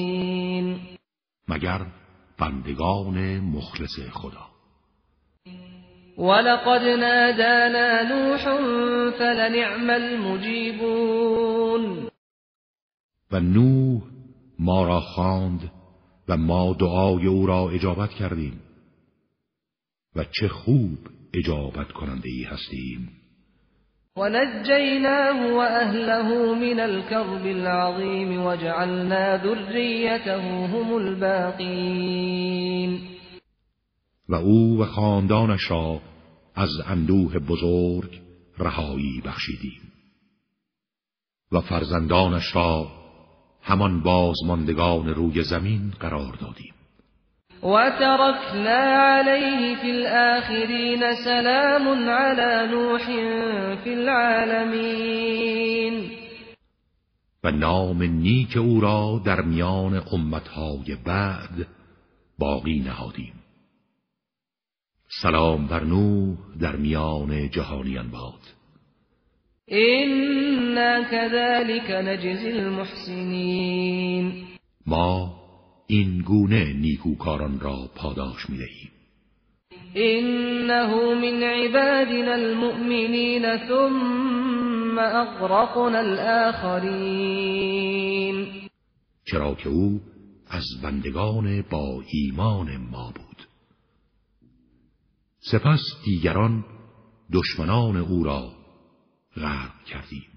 مگر 1.47 1.86
بندگان 2.39 3.39
مخلص 3.39 3.99
خدا؟ 4.12 4.47
ولقد 6.17 6.82
نادانا 6.82 8.01
نوح 8.01 8.43
فلنعم 9.12 9.89
المجيبون. 9.89 11.32
و 13.32 13.39
نوح 13.39 14.01
ما 14.60 14.88
را 14.88 14.99
خواند 14.99 15.71
و 16.27 16.38
ما 16.38 16.73
دعای 16.73 17.27
او 17.27 17.45
را 17.45 17.69
اجابت 17.69 18.10
کردیم. 18.10 18.62
و 20.15 20.23
چه 20.23 20.47
خوب 20.47 20.97
اجابت 21.33 21.91
کننده 21.91 22.29
ای 22.29 22.43
هستیم. 22.43 23.09
ونجيناه 24.17 25.53
وأهله 25.53 26.55
من 26.55 26.79
الكرب 26.79 27.45
العظيم 27.45 28.45
وجعلنا 28.45 29.37
ذريته 29.37 30.67
هم 30.67 30.93
الباقين 30.93 32.31
و 34.29 34.35
او 34.35 34.81
و 34.81 34.85
خاندانش 34.85 35.71
را 35.71 36.01
از 36.55 36.69
اندوه 36.87 37.39
بزرگ 37.39 38.21
رهایی 38.57 39.21
بخشیدیم. 39.25 39.81
و 41.51 41.61
فرزندانش 41.61 42.55
را 42.55 42.87
همان 43.61 44.03
بازماندگان 44.03 45.07
روی 45.07 45.43
زمین 45.43 45.93
قرار 45.99 46.35
دادیم. 46.41 46.73
وتركنا 47.63 48.82
عليه 48.97 49.76
في 49.76 49.91
الآخرين 49.91 51.15
سلام 51.15 52.10
على 52.10 52.67
نوح 52.71 53.06
في 53.84 53.93
العالمين. 53.93 55.62
و 57.43 57.52
نام 57.52 58.04
نیک 58.04 58.58
أو 58.58 58.80
را 58.80 59.21
در 59.26 59.41
میان 59.41 60.02
امتهای 60.13 60.95
بعد 61.06 61.67
باقی 62.39 62.80
نهادیم. 62.80 63.34
سلام 65.21 65.67
بر 65.67 65.84
نوح 65.84 66.38
در 66.62 66.76
میان 66.76 67.50
جهانیان 67.50 68.12
باد 68.12 68.41
إنا 69.71 71.04
كذلك 71.04 71.91
نجزي 71.91 72.52
المحسنين. 72.52 74.45
ما 74.86 75.40
این 75.91 76.21
گونه 76.21 76.73
نیکوکاران 76.73 77.60
را 77.60 77.89
پاداش 77.95 78.49
می 78.49 78.58
دهیم 78.58 78.91
إنه 79.95 81.15
من 81.15 81.43
عبادنا 81.43 82.34
المؤمنين 82.34 83.58
ثم 83.67 84.99
أغرقنا 84.99 85.99
الآخرين 85.99 87.17
چرا 89.25 89.56
که 89.56 89.69
او 89.69 90.01
از 90.47 90.65
بندگان 90.84 91.62
با 91.62 92.04
ایمان 92.13 92.77
ما 92.77 93.13
بود. 93.15 93.47
سپس 95.39 95.80
دیگران 96.06 96.65
دشمنان 97.34 97.97
او 97.97 98.23
را 98.23 98.51
غرق 99.36 99.84
کردیم. 99.86 100.32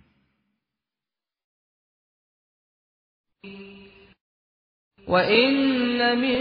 وإن 5.09 6.21
من 6.21 6.39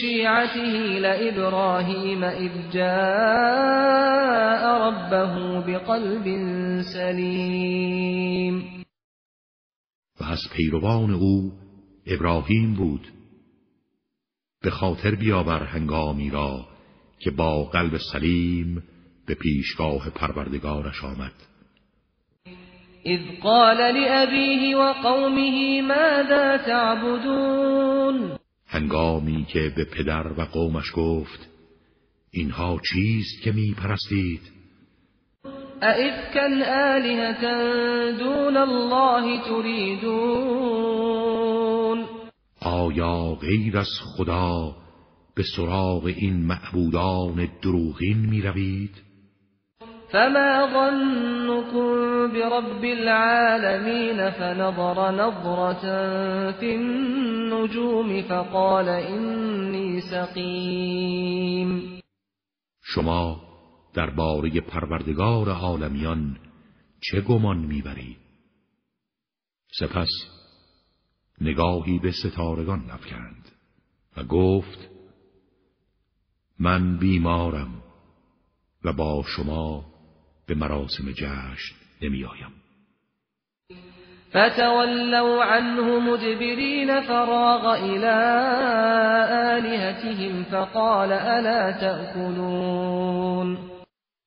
شيعته 0.00 0.98
لإبراهيم 0.98 2.24
إذ 2.24 2.70
جاء 2.72 4.62
ربه 4.88 5.60
بقلب 5.66 6.24
سليم. 6.94 8.62
و 10.20 10.24
از 10.24 10.40
پیروان 10.56 11.10
او 11.10 11.52
ابراهیم 12.06 12.74
بود. 12.74 13.06
به 14.62 14.70
خاطر 14.70 15.14
بیاور 15.14 15.62
هنگامی 15.62 16.30
را 16.30 16.68
که 17.18 17.30
با 17.30 17.64
قلب 17.64 17.96
سلیم 18.12 18.82
به 19.26 19.34
پیشگاه 19.34 20.10
پروردگارش 20.10 21.04
آمد. 21.04 21.32
إذ 23.06 23.20
قال 23.42 23.76
لأبيه 23.76 24.76
وقومه 24.76 25.82
ماذا 25.82 26.56
تعبدون؟ 26.56 28.38
هنگامی 28.68 29.44
که 29.44 29.72
به 29.76 29.84
پدر 29.84 30.32
و 30.38 30.40
قومش 30.44 30.92
گفت 30.96 31.48
اینها 32.30 32.80
چیست 32.92 33.42
که 33.42 33.52
می 33.52 33.74
پرستید 33.74 34.40
أئفكا 35.82 36.46
آلهة 36.94 37.42
دون 38.18 38.56
الله 38.56 39.40
تريدون 39.48 40.86
آیا 42.60 43.34
غیر 43.34 43.78
از 43.78 43.90
خدا 44.16 44.76
به 45.36 45.42
سراغ 45.56 46.04
این 46.04 46.46
معبودان 46.46 47.48
دروغین 47.62 48.18
می 48.18 48.42
روید؟ 48.42 49.05
فما 50.12 50.66
ظنكم 50.72 52.32
برب 52.32 52.84
العالمين 52.84 54.30
فنظر 54.30 55.10
نظرة 55.10 55.82
في 56.52 56.74
النجوم 56.74 58.22
فقال 58.22 58.88
إني 58.88 60.00
سقيم 60.00 62.00
شما 62.82 63.40
درباره 63.94 64.60
پروردگار 64.60 65.50
عالمیان 65.50 66.36
چه 67.00 67.20
گمان 67.20 67.58
می‌برید؟ 67.58 68.16
سپس 69.80 70.08
نگاهی 71.40 71.98
به 71.98 72.12
ستارگان 72.12 72.90
افکند 72.90 73.52
و 74.16 74.24
گفت 74.24 74.88
من 76.58 76.98
بیمارم 76.98 77.82
و 78.84 78.92
با 78.92 79.24
شما 79.36 79.95
به 80.46 80.54
مراسم 80.54 81.12
جشن 81.12 81.74
نمیآیم. 82.02 82.52
فتولوا 84.30 85.44
عنه 85.44 85.98
مدبرين 86.00 87.00
فراغ 87.00 87.66
إلى 87.66 88.16
آلهتهم 89.56 90.44
فقال 90.44 91.12
ألا 91.12 91.72
تأكلون 91.80 93.58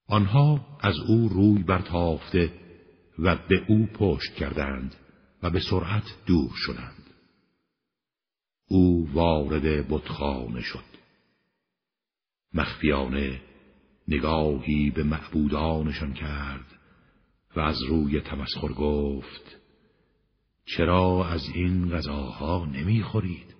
آنها 0.08 0.60
از 0.82 0.96
او 1.08 1.30
روی 1.30 1.64
برتافته 1.64 2.52
و 3.20 3.36
به 3.50 3.66
او 3.68 3.86
پشت 3.86 4.34
کردند 4.34 4.96
و 5.44 5.50
به 5.50 5.60
سرعت 5.60 6.04
دور 6.26 6.52
شدند. 6.56 7.04
او 8.70 9.10
وارد 9.14 9.88
بتخانه 9.90 10.62
شد. 10.62 10.90
مخفیانه 12.54 13.42
نگاهی 14.10 14.92
به 14.96 15.04
معبودانشان 15.04 16.14
کرد 16.14 16.66
و 17.56 17.60
از 17.60 17.84
روی 17.84 18.22
تمسخر 18.22 18.68
گفت 18.68 19.58
چرا 20.66 21.26
از 21.26 21.42
این 21.56 21.90
غذاها 21.90 22.66
نمی‌خورید؟ 22.66 23.56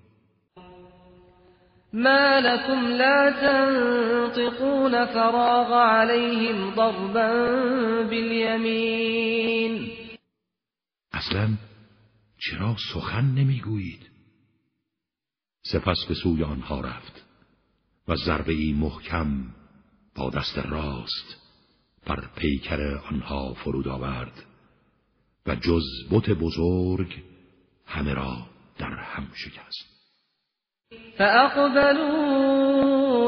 ما 1.94 2.40
لكم 2.40 2.86
لا 2.86 3.32
تنطقون 3.42 5.06
فراغ 5.06 5.74
عليهم 5.74 6.76
ضربا 6.76 7.30
باليمين. 8.10 9.92
اصلا 11.12 11.50
چرا 12.38 12.76
سخن 12.94 13.26
نمی‌گویید؟ 13.26 14.10
سپس 15.62 16.06
به 16.08 16.14
سوی 16.14 16.44
آنها 16.44 16.82
رفت 16.82 17.26
و 18.08 18.16
ضربه 18.16 18.54
ای 18.54 18.74
محکم 18.74 19.59
با 20.16 20.30
دست 20.30 20.58
راست 20.58 21.38
بر 22.06 22.24
پیکر 22.36 22.82
آنها 23.12 23.54
فرود 23.54 23.88
آورد 23.88 24.44
و 25.46 25.56
جز 25.56 25.84
بت 26.12 26.30
بزرگ 26.30 27.24
همه 27.86 28.14
را 28.14 28.38
در 28.78 28.96
هم 28.96 29.28
شکست. 29.34 29.90
فاقبلوا 31.18 32.50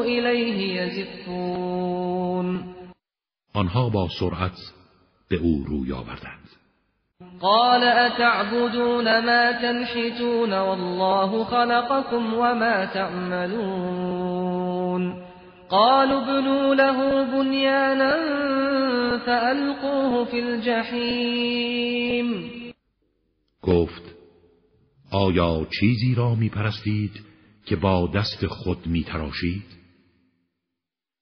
الیه 0.02 0.58
یزفون 0.82 2.74
آنها 3.54 3.88
با 3.88 4.08
سرعت 4.20 4.58
به 5.28 5.36
او 5.36 5.64
روی 5.66 5.92
آوردند. 5.92 6.48
قال 7.40 7.84
اتعبدون 7.84 9.20
ما 9.20 9.52
تنحتون 9.52 10.52
والله 10.52 11.44
خلقكم 11.44 12.34
وما 12.34 12.86
تعملون. 12.86 14.12
قالوا 15.72 16.20
ابنوا 16.22 16.74
له 16.74 17.24
بنيانا 17.24 18.12
فألقوه 19.26 20.24
في 20.24 20.40
الجحیم 20.40 22.26
گفت 23.62 24.02
آیا 25.10 25.66
چیزی 25.80 26.14
را 26.14 26.34
می 26.34 26.48
پرستید 26.48 27.20
که 27.66 27.76
با 27.76 28.06
دست 28.14 28.46
خود 28.46 28.86
می 28.86 29.04
تراشید؟ 29.04 29.64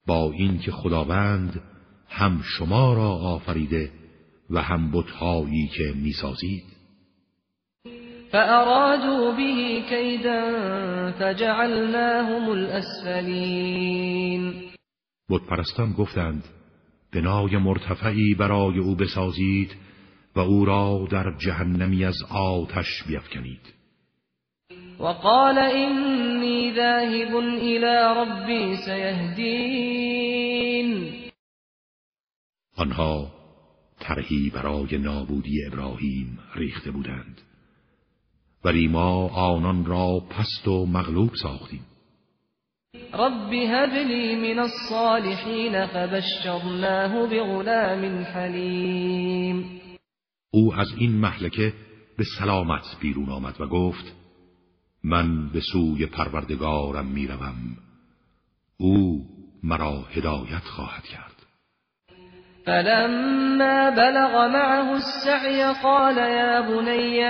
با 0.07 0.31
اینکه 0.31 0.71
خداوند 0.71 1.61
هم 2.09 2.41
شما 2.41 2.93
را 2.93 3.09
آفریده 3.09 3.91
و 4.49 4.61
هم 4.61 4.91
بتهایی 4.91 5.67
که 5.67 5.93
می‌سازید 5.95 6.70
فأرادوا 8.31 9.31
به 9.31 9.81
کیدا 9.89 10.41
فجعلناهم 11.11 12.49
الاسفلین 12.49 13.91
بت 15.29 15.41
پرستان 15.49 15.93
گفتند 15.93 16.43
بنای 17.13 17.57
مرتفعی 17.57 18.35
برای 18.35 18.79
او 18.79 18.95
بسازید 18.95 19.75
و 20.35 20.39
او 20.39 20.65
را 20.65 21.07
در 21.11 21.33
جهنمی 21.37 22.05
از 22.05 22.17
آتش 22.29 23.03
بیفکنید. 23.07 23.73
وقال 24.99 25.57
إني 25.57 26.73
ذاهب 26.75 27.35
إلى 27.37 28.13
ربي 28.17 28.77
سيهدين. 28.85 30.31
آنها 32.77 33.31
طرحی 33.99 34.49
برای 34.49 34.97
نابودی 34.97 35.65
ابراهیم 35.65 36.39
ریخته 36.55 36.91
بودند. 36.91 37.41
ولی 38.65 38.87
ما 38.87 39.27
آنان 39.27 39.85
را 39.85 40.19
پست 40.29 40.67
و 40.67 40.85
مغلوب 40.85 41.35
ساختیم. 41.35 41.85
رب 43.13 43.53
هب 43.53 43.93
لي 43.93 44.35
من 44.35 44.59
الصالحین 44.59 45.85
فبشرناه 45.85 47.27
بغلام 47.27 48.23
حلیم. 48.23 49.81
او 50.51 50.73
از 50.73 50.87
این 50.97 51.11
محلکه 51.11 51.73
به 52.17 52.23
سلامت 52.39 52.83
بیرون 52.99 53.29
آمد 53.29 53.61
و 53.61 53.67
گفت 53.67 54.15
من 55.03 55.49
به 55.49 55.59
سوی 55.73 56.05
پروردگارم 56.05 57.05
می‌روم. 57.05 57.77
او 58.77 59.25
مرا 59.63 60.05
هدایت 60.15 60.63
خواهد 60.63 61.03
کرد. 61.03 61.31
فلما 62.65 63.91
بلغ 63.91 64.49
معه 64.53 64.91
السعي 64.91 65.73
قال 65.83 66.17
يا 66.17 66.61
بني 66.61 67.23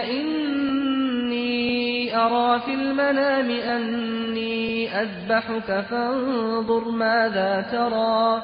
إني 2.11 2.17
أرى 2.17 2.59
في 2.59 2.73
المنام 2.73 3.51
أني 3.51 4.89
أذبحك 5.01 5.81
فانظر 5.89 6.91
ماذا 6.91 7.61
ترى. 7.61 8.41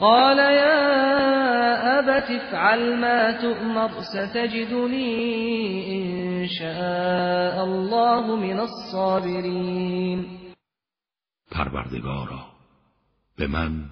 قال 0.00 0.38
يا 0.38 1.98
أبت 1.98 2.30
افعل 2.30 2.96
ما 2.96 3.32
تؤمر 3.42 3.90
ستجدني 4.02 5.12
إن 5.96 6.48
شاء 6.48 7.64
الله 7.64 8.36
من 8.36 8.60
الصابرين. 8.60 10.38
پروردگارا 11.50 12.46
به 13.38 13.46
من 13.46 13.84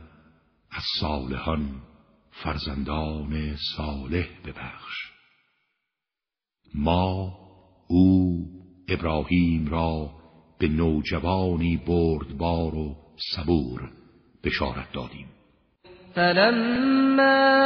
از 0.72 0.84
صالحان 1.00 1.68
فرزندان 2.30 3.56
صالح 3.76 4.26
ببخش. 4.46 5.10
ما 6.74 7.32
او 7.88 8.59
ابراهیم 8.90 9.68
را 9.70 10.10
به 10.58 10.68
نوجوانی 10.68 11.76
بردبار 11.86 12.74
و 12.74 12.96
صبور 13.34 13.90
بشارت 14.44 14.92
دادیم. 14.92 15.26
فلما 16.14 17.60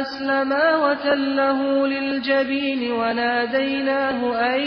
أسلما 0.00 0.66
وتله 0.84 1.86
للجبين 1.86 2.92
وناديناه 2.92 4.36
أن 4.36 4.60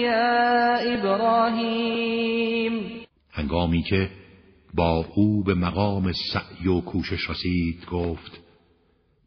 يا 0.00 0.94
إبراهيم 0.94 2.74
هنگامی 3.32 3.82
که 3.82 4.10
با 4.74 5.04
او 5.14 5.42
به 5.42 5.54
مقام 5.54 6.12
سعی 6.32 6.68
و 6.68 6.80
کوشش 6.80 7.30
رسید 7.30 7.86
گفت 7.90 8.40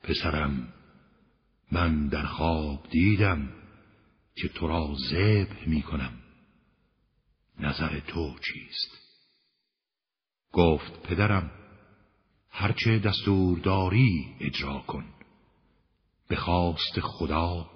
پسرم 0.04 0.68
من 1.72 2.08
در 2.08 2.24
خواب 2.24 2.80
دیدم. 2.92 3.50
که 4.36 4.48
تو 4.48 4.68
را 4.68 4.96
ذبح 5.12 5.68
می 5.68 5.82
کنم 5.82 6.14
نظر 7.60 8.00
تو 8.00 8.36
چیست؟ 8.40 9.04
گفت 10.54 11.04
پدرم 11.04 11.52
هرچه 12.50 13.00
دستور 13.00 13.60
داری 13.60 14.36
اجرا 14.40 14.80
کن. 14.88 15.06
به 16.28 16.36
خواست 16.36 17.00
خدا 17.00 17.70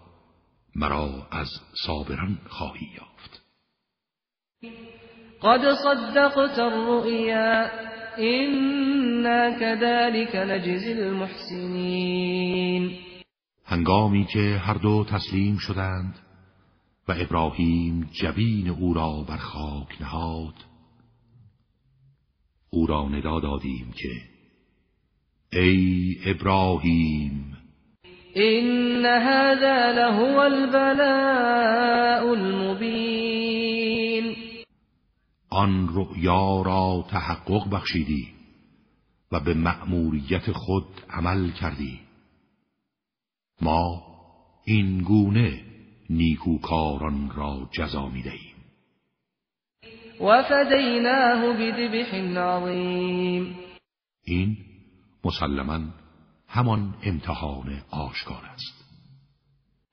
مرا 0.75 1.27
از 1.31 1.47
صابران 1.85 2.39
خواهی 2.49 2.87
یافت. 2.97 3.41
قد 5.41 5.73
صدقت 5.73 6.59
الرؤيا 6.59 7.69
إنا 8.17 9.59
كذلك 9.59 10.35
نجزي 10.35 10.93
المحسنين. 10.93 12.99
هنگامی 13.65 14.25
که 14.25 14.57
هر 14.57 14.73
دو 14.73 15.03
تسلیم 15.03 15.57
شدند 15.57 16.26
و 17.07 17.13
ابراهیم 17.17 18.09
جبین 18.21 18.69
او 18.69 18.93
را 18.93 19.25
بر 19.27 19.37
خاک 19.37 20.01
نهاد. 20.01 20.53
او 22.69 22.87
را 22.87 23.09
ندا 23.09 23.39
دادیم 23.39 23.93
که 23.97 24.21
ای 25.59 26.15
ابراهیم! 26.25 27.57
این 28.33 29.05
هذا 29.05 29.91
لهو 29.91 30.39
البلاء 30.39 32.31
المبین. 32.31 34.35
آن 35.49 35.87
رؤیا 35.87 36.61
را 36.61 37.05
تحقق 37.09 37.69
بخشیدی 37.69 38.27
و 39.31 39.39
به 39.39 39.53
مأموریت 39.53 40.51
خود 40.51 40.87
عمل 41.09 41.51
کردی. 41.51 41.99
ما 43.61 44.03
این 44.65 45.03
گونه 45.03 45.66
نیکوکاران 46.09 47.31
را 47.35 47.69
جزا 47.71 48.09
می 48.09 48.21
دهیم 48.21 48.57
و 50.21 50.43
فدیناه 50.43 51.53
بذبح 51.53 52.15
عظیم. 52.37 53.55
این 54.23 54.57
مسلما 55.25 55.79
همان 56.47 56.93
امتحان 57.03 57.81
آشکار 57.91 58.41
است. 58.53 58.77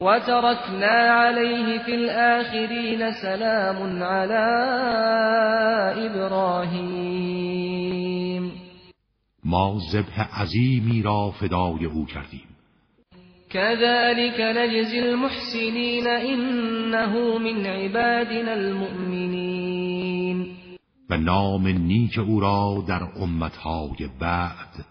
و 0.00 0.20
ترکنا 0.20 0.86
علیه 0.86 1.84
فی 1.84 1.92
الاخرین 1.92 3.12
سلام 3.12 3.82
علی 3.82 4.32
ابراهیم. 6.06 7.34
ما 9.44 9.78
ذبح 9.92 10.42
عظیمی 10.42 11.02
را 11.02 11.30
فدای 11.30 11.84
او 11.84 12.06
کردیم. 12.06 12.53
كذلك 13.54 14.40
نجزي 14.40 14.98
المحسنين 14.98 16.06
إنه 16.06 17.38
من 17.38 17.66
عبادنا 17.66 18.54
المؤمنين. 18.54 20.56
و 21.10 21.16
نام 21.16 21.68
نیک 21.68 22.18
او 22.18 22.40
را 22.40 22.84
در 22.88 23.02
امتهای 23.22 24.08
بعد 24.20 24.84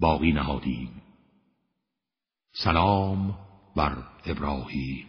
باقی 0.00 0.32
نهادیم. 0.32 1.02
سلام 2.52 3.34
بر 3.76 3.96
ابراهیم. 4.26 5.06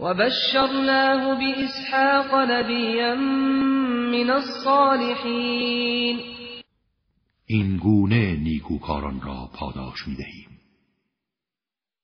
و 0.00 0.14
بشرناه 0.14 1.38
بإسحاق 1.38 2.34
نبیا 2.50 3.14
من 3.14 4.30
الصالحین 4.30 6.20
این 7.46 7.76
گونه 7.76 8.36
نیکوکاران 8.36 9.20
را 9.20 9.50
پاداش 9.54 10.08
می 10.08 10.14
دهیم 10.14 10.55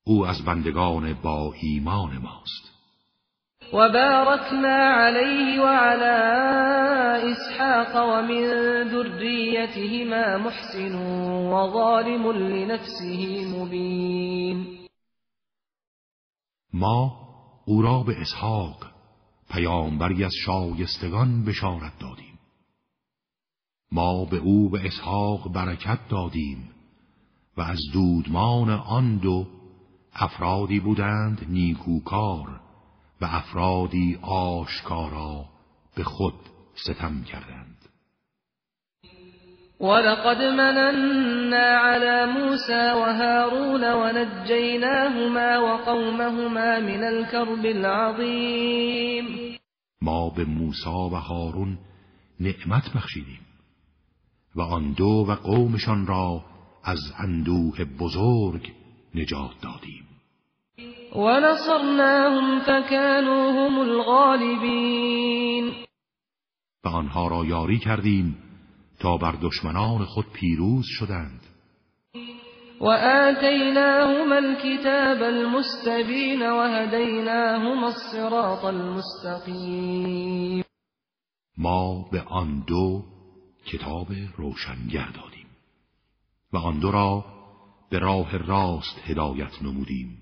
او 0.04 0.26
از 0.26 0.44
بندگان 0.44 1.14
با 1.14 1.54
ایمان 1.62 2.18
ماست. 2.18 2.72
وباركنا 3.72 4.76
عليه 4.76 5.60
وعلى 5.60 6.16
إسحاق 7.32 7.94
ومن 7.96 8.44
ذريتهما 8.90 10.38
محسن 10.38 10.94
وظالم 11.52 12.32
لنفسه 12.32 13.46
مبين. 13.56 14.88
ما 16.72 17.12
او 17.66 17.82
را 17.82 18.02
به 18.02 18.20
اسحاق 18.20 18.76
پیامبری 19.50 20.24
از 20.24 20.32
شایستگان 20.44 21.44
بشارت 21.44 21.98
دادیم. 22.00 22.38
ما 23.92 24.24
به 24.24 24.36
او 24.36 24.70
به 24.70 24.86
اسحاق 24.86 25.52
برکت 25.52 25.98
دادیم 26.10 26.70
و 27.56 27.60
از 27.60 27.78
دودمان 27.92 28.70
آن 28.70 29.16
دو 29.16 29.61
افرادی 30.14 30.80
بودند 30.80 31.46
نیکوکار 31.48 32.60
و 33.20 33.24
افرادی 33.24 34.18
آشکارا 34.22 35.44
به 35.96 36.04
خود 36.04 36.34
ستم 36.74 37.22
کردند. 37.22 37.76
ولقد 39.80 40.42
مننا 40.42 41.78
على 41.78 42.32
موسى 42.32 42.92
وهارون 42.92 43.84
ونجيناهما 43.84 45.58
وقومهما 45.58 46.80
من 46.80 47.04
الكرب 47.04 47.64
العظیم 47.64 49.58
ما 50.02 50.30
به 50.30 50.44
موسی 50.44 50.88
و 51.12 51.16
هارون 51.16 51.78
نعمت 52.40 52.92
بخشیدیم 52.94 53.40
و 54.54 54.60
آن 54.60 54.92
دو 54.92 55.26
و 55.28 55.34
قومشان 55.34 56.06
را 56.06 56.44
از 56.84 57.00
اندوه 57.18 57.84
بزرگ 57.84 58.72
نجات 59.14 59.50
دادیم. 59.62 60.08
ونصرناهم 61.16 62.60
فكانوا 62.60 63.52
هم 63.52 63.78
الغالبین. 63.78 65.72
و 66.84 66.88
آنها 66.88 67.28
را 67.28 67.44
یاری 67.44 67.78
کردیم 67.78 68.38
تا 69.00 69.16
بر 69.16 69.34
دشمنان 69.42 70.04
خود 70.04 70.26
پیروز 70.32 70.84
شدند. 70.86 71.40
و 72.80 72.88
آتیناهما 72.88 74.34
الكتاب 74.34 75.22
المستبین 75.22 76.42
و 76.42 76.60
هدیناهما 76.60 77.86
الصراط 77.86 78.64
المستقیم. 78.64 80.64
ما 81.58 82.08
به 82.12 82.22
آن 82.22 82.64
دو 82.66 83.02
کتاب 83.66 84.06
روشنگر 84.36 85.06
دادیم. 85.06 85.46
و 86.52 86.56
آن 86.56 86.78
دو 86.78 86.90
را 86.90 87.24
به 87.92 87.98
راه 87.98 88.36
راست 88.36 89.10
هدایت 89.10 89.62
نمودیم. 89.62 90.18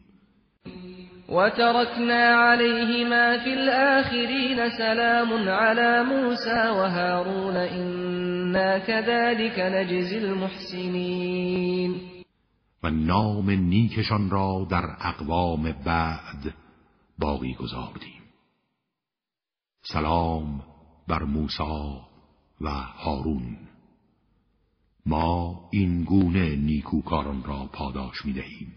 وتركنا 1.28 2.34
عليهما 2.34 3.38
في 3.44 3.52
الآخرين 3.52 4.70
سلام 4.78 5.48
على 5.48 6.02
موسى 6.02 6.70
وهارون 6.70 7.56
إنا 7.56 8.78
كذلك 8.78 9.58
نجزي 9.58 10.18
المحسنين. 10.18 12.00
و 12.82 12.90
نام 12.90 13.50
نیکشان 13.50 14.30
را 14.30 14.66
در 14.70 14.84
اقوام 15.00 15.72
بعد 15.72 16.54
باقی 17.18 17.54
گذاردیم. 17.54 18.22
سلام 19.82 20.62
بر 21.08 21.22
موسی 21.22 21.98
و 22.60 22.68
هارون. 22.70 23.69
ما 25.10 25.60
این 25.70 26.04
گونه 26.04 26.56
نیکوکاران 26.56 27.44
را 27.44 27.70
پاداش 27.72 28.24
می 28.24 28.32
دهیم 28.32 28.76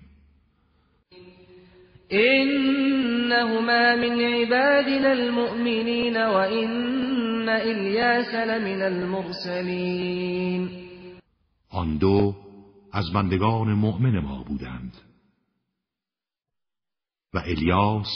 إنهما 2.11 3.95
من 3.95 4.21
عبادنا 4.21 5.11
المؤمنين 5.11 6.17
وإن 6.17 7.49
إلیاس 7.49 8.33
لمن 8.33 8.81
المرسلین. 8.81 10.69
آن 11.69 11.97
دو 11.97 12.35
از 12.91 13.13
بندگان 13.13 13.73
مؤمن 13.73 14.19
ما 14.19 14.43
بودند. 14.43 14.93
و 17.33 17.37
الیاس 17.37 18.11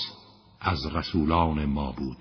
از 0.62 0.96
رسولان 0.96 1.66
ما 1.66 1.92
بود. 1.92 2.18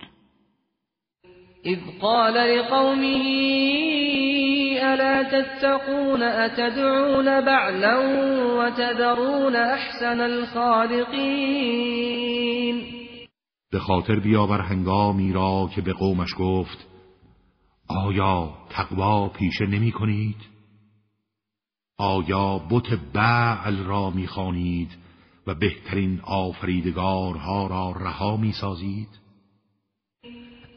اذ 1.65 1.79
قال 2.01 2.35
لقومه 2.35 4.26
ألا 4.95 5.23
تتقون 5.23 6.23
أتدعون 6.23 7.41
بعلا 7.41 7.97
وتذرون 8.59 9.57
أحسن 9.57 10.21
الخالقين 10.21 11.57
به 13.73 13.79
خاطر 13.79 14.21
بیاور 14.21 14.61
هنگامی 14.61 15.33
را 15.33 15.71
که 15.75 15.81
به 15.81 15.93
قومش 15.93 16.31
گفت 16.39 16.87
آیا 17.89 18.55
تقوا 18.71 19.29
پیشه 19.29 19.67
نمی 19.67 19.93
کنید؟ 19.93 20.37
آیا 21.99 22.59
بت 22.59 22.99
بعل 23.13 23.85
را 23.85 24.11
می‌خوانید 24.11 24.91
و 25.47 25.55
بهترین 25.55 26.21
آفریدگارها 26.25 27.67
را 27.67 27.95
رها 28.01 28.37
می‌سازید؟ 28.37 29.09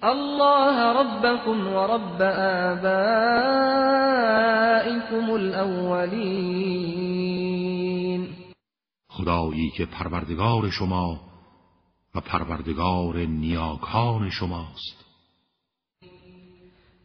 الله 0.04 0.92
ربكم 0.92 1.68
ورب 1.68 2.22
آبائكم 2.72 3.00
الاولین 5.32 7.00
خدایی 9.10 9.70
که 9.78 9.86
پروردگار 9.86 10.70
شما 10.70 11.20
و 12.16 12.20
پروردگار 12.22 13.18
نیاکان 13.18 14.30
شماست. 14.30 15.06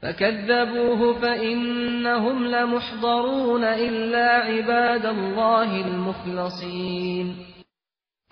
فكذبوه 0.00 1.20
فإنهم 1.20 2.44
لمحضرون 2.44 3.64
إلا 3.64 4.42
عباد 4.42 5.07
الله 5.07 5.87
المخلصين. 5.87 7.37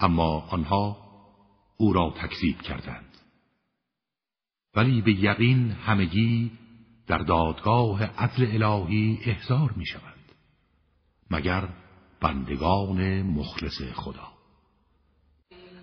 اما 0.01 0.43
آنها 0.51 0.97
او 1.77 1.93
را 1.93 2.11
تکذیب 2.11 2.61
کردند. 2.61 3.12
ولی 4.77 5.03
به 5.03 5.13
یقین 5.13 5.71
همگی 5.71 6.51
در 7.07 7.19
دادگاه 7.19 8.05
عدل 8.05 8.63
الهی 8.63 9.19
احضار 9.27 9.73
می 9.77 9.87
شوند 9.87 10.33
مگر 11.31 11.69
بندگان 12.21 13.23
مخلص 13.23 13.83
خدا. 13.95 14.33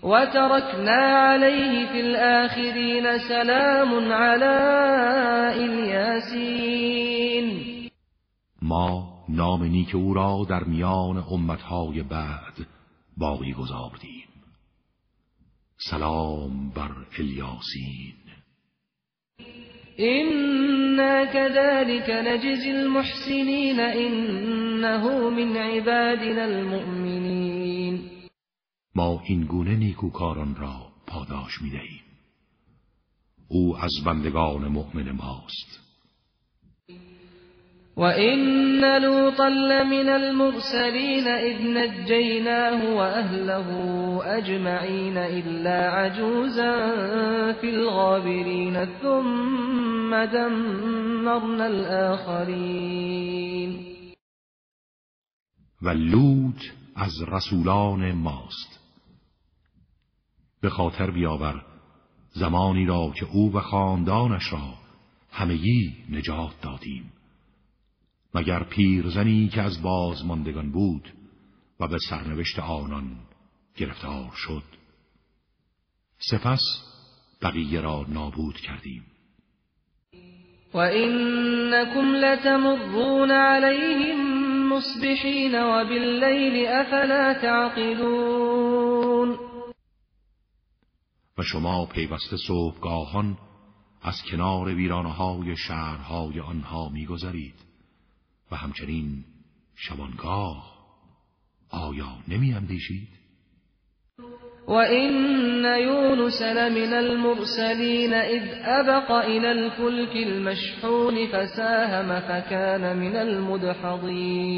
و 0.03 0.25
ترکنا 0.25 1.27
علیه 1.29 1.91
فی 1.91 2.01
الاخرین 2.01 3.17
سلام 3.17 4.11
علی 4.11 4.43
الیاسین 5.63 7.09
ما 8.61 9.25
نام 9.29 9.63
نیک 9.63 9.95
او 9.95 10.13
را 10.13 10.45
در 10.49 10.63
میان 10.63 11.17
امتهای 11.17 12.03
بعد 12.03 12.67
باقی 13.17 13.53
گذاردیم. 13.53 14.27
سلام 15.77 16.69
بر 16.69 16.91
الیاسین. 17.19 18.28
إنا 19.99 21.25
كذلك 21.25 22.09
نجزي 22.09 22.71
المحسنين 22.71 23.79
إنه 23.79 25.29
من 25.29 25.57
عبادنا 25.57 26.45
المؤمنين 26.45 28.09
ما 28.95 29.21
این 29.23 29.45
گونه 29.45 29.75
نیکوکاران 29.75 30.55
را 30.55 30.91
پاداش 31.07 31.61
می 31.61 31.69
دهیم. 31.69 32.03
او 33.47 33.77
از 33.77 33.91
بندگان 34.05 34.67
مؤمن 34.67 35.11
ماست 35.11 35.88
وَإِنَّ 37.99 39.01
لُوطًا 39.01 39.49
لَّمِنَ 39.49 40.09
الْمُرْسَلِينَ 40.09 41.27
إِذْ 41.27 41.57
نَجَّيْنَاهُ 41.77 42.95
وَأَهْلَهُ 42.95 43.69
أَجْمَعِينَ 44.37 45.17
إِلَّا 45.17 45.79
عَجُوزًا 45.91 46.73
فِي 47.61 47.69
الْغَابِرِينَ 47.69 48.85
ثُمَّ 48.85 50.15
دَمَّرْنَا 50.15 51.65
الْآخَرِينَ. 51.67 52.89
و 55.81 55.89
لوط 55.89 56.61
از 56.95 57.13
رسولان 57.27 58.11
ماست. 58.11 58.79
به 60.61 60.69
بیاور 61.11 61.65
زمانی 62.31 62.85
را 62.85 63.11
که 63.19 63.25
او 63.33 63.53
و 63.53 63.59
خاندانش 63.59 64.53
را 64.53 64.73
همگی 65.31 65.95
نجات 66.09 66.61
دادیم. 66.61 67.18
مگر 68.33 68.63
پیرزنی 68.63 69.47
که 69.47 69.61
از 69.61 69.81
بازماندگان 69.81 70.71
بود 70.71 71.13
و 71.79 71.87
به 71.87 71.97
سرنوشت 72.09 72.59
آنان 72.59 73.17
گرفتار 73.75 74.31
شد؟ 74.35 74.63
سپس 76.17 76.61
بقیه 77.41 77.81
را 77.81 78.05
نابود 78.09 78.55
کردیم. 78.55 79.05
و 80.73 80.77
اینکم 80.77 82.15
لتمرون 82.15 83.31
علیهم 83.31 84.39
مصبحين 84.73 85.55
وبالليل 85.55 86.67
أفلا 86.67 87.33
تعقلون. 87.41 88.89
و 91.37 91.43
شما 91.43 91.85
پیوسته 91.85 92.37
صبحگاهان 92.47 93.37
از 94.01 94.23
کنار 94.31 94.67
ویرانه 94.67 95.13
های 95.13 95.55
شهرهای 95.57 96.39
آنها 96.39 96.89
میگذرید. 96.89 97.68
و 98.51 98.55
همچنین 98.55 99.25
شبانگاه 99.75 100.79
آیا 101.69 102.17
نمی 102.27 102.53
اندیشید؟ 102.53 103.19
وإن 104.67 105.65
يونس 105.65 106.41
لمن 106.41 106.93
المرسلين 106.93 108.13
إذ 108.13 108.43
أبق 108.63 109.11
إلى 109.11 109.51
الفلك 109.51 110.15
المشحون 110.15 111.27
فساهم 111.27 112.19
فكان 112.19 112.97
من 112.97 113.15
المدحضين 113.15 114.49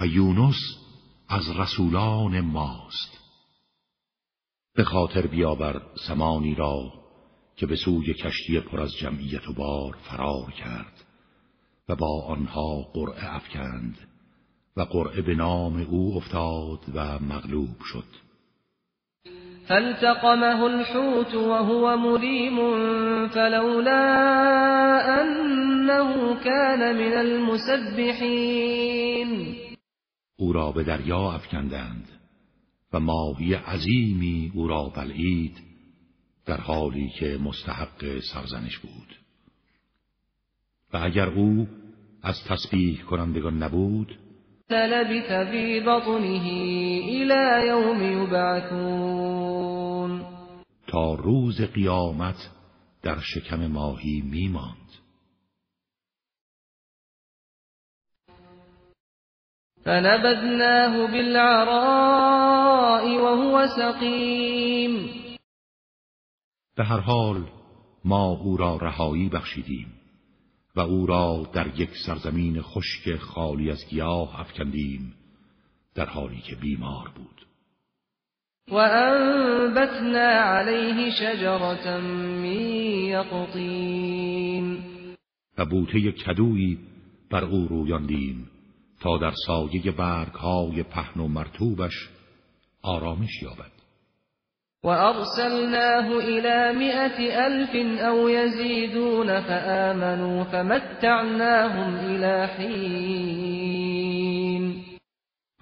و 0.00 0.06
یونس 0.06 0.56
از 1.28 1.56
رسولان 1.56 2.40
ماست. 2.40 3.18
به 4.76 4.84
خاطر 4.84 5.26
بیاور 5.26 5.82
زمانی 6.08 6.54
را 6.54 6.92
که 7.56 7.66
به 7.66 7.76
سوی 7.76 8.14
کشتی 8.14 8.60
پر 8.60 8.80
از 8.80 8.96
جمعیت 8.96 9.48
و 9.48 9.52
بار 9.52 9.96
فرار 10.10 10.50
کرد. 10.50 10.93
و 11.88 11.96
با 11.96 12.22
آنها 12.28 12.82
قرعه 12.92 13.34
افکند 13.34 13.98
و 14.76 14.82
قرعه 14.82 15.22
به 15.22 15.34
نام 15.34 15.86
او 15.90 16.16
افتاد 16.16 16.80
و 16.94 17.18
مغلوب 17.18 17.76
شد. 17.92 18.24
فالتقمه 19.68 20.62
الحوت 20.62 21.34
وهو 21.34 21.96
مليم 21.96 22.56
فلولا 23.28 24.04
أنه 25.22 26.34
كان 26.44 26.96
من 26.96 27.12
المسبحين 27.12 28.64
او 30.36 30.52
را 30.52 30.72
به 30.72 30.82
دریا 30.82 31.32
افکندند 31.32 32.08
و 32.92 33.00
ماهی 33.00 33.54
عظیمی 33.54 34.52
او 34.54 34.68
را 34.68 34.92
بلعید 34.96 35.58
در 36.46 36.60
حالی 36.60 37.10
که 37.18 37.38
مستحق 37.44 38.20
سرزنش 38.32 38.78
بود. 38.78 39.23
و 40.94 40.96
اگر 41.02 41.28
او 41.28 41.68
از 42.22 42.34
تسبیح 42.48 43.02
کنندگان 43.02 43.62
نبود 43.62 44.18
للبث 44.70 45.32
في 45.50 45.80
بطنه 45.80 46.46
إلى 47.08 47.66
يوم 47.66 48.02
يبعثون 48.22 49.54
تا 50.86 51.14
روز 51.14 51.60
قیامت 51.60 52.50
در 53.02 53.18
شکم 53.20 53.66
ماهی 53.66 54.22
میماند. 54.30 54.76
فنبذناه 59.84 61.06
بالعراء 61.12 62.64
وهو 63.22 63.66
سقيم 63.66 65.10
به 66.76 66.84
هر 66.84 67.00
حال 67.00 67.44
ما 68.04 68.30
او 68.30 68.56
را 68.56 68.76
رهایی 68.76 69.28
بخشیدیم. 69.28 70.03
و 70.76 70.80
او 70.80 71.06
را 71.06 71.50
در 71.52 71.80
یک 71.80 71.90
سرزمین 72.06 72.62
خشک 72.62 73.16
خالی 73.16 73.70
از 73.70 73.86
گیاه 73.88 74.40
افکندیم 74.40 75.14
در 75.94 76.06
حالی 76.06 76.40
که 76.40 76.56
بیمار 76.56 77.08
بود. 77.14 77.46
وأنبتنا 78.70 80.28
عليه 80.28 81.10
شجرة 81.10 82.00
من 82.00 82.44
يقطين 83.10 84.84
و 85.58 85.66
بوته 85.66 86.12
کدویی 86.12 86.78
بر 87.30 87.44
او 87.44 87.68
رویاندیم 87.68 88.50
تا 89.00 89.18
در 89.18 89.32
سایه 89.46 89.90
برگهای 89.90 90.82
پهن 90.82 91.20
و 91.20 91.28
مرتوبش 91.28 92.08
آرامش 92.82 93.42
یابد. 93.42 93.73
وأرسلناه 94.84 96.18
إلى 96.18 96.72
مائة 96.78 97.46
ألف 97.46 97.70
أو 98.00 98.28
يزيدون 98.28 99.40
فآمنوا 99.40 100.44
فمتعناهم 100.44 101.94
إلى 101.94 102.46
حين. 102.46 103.84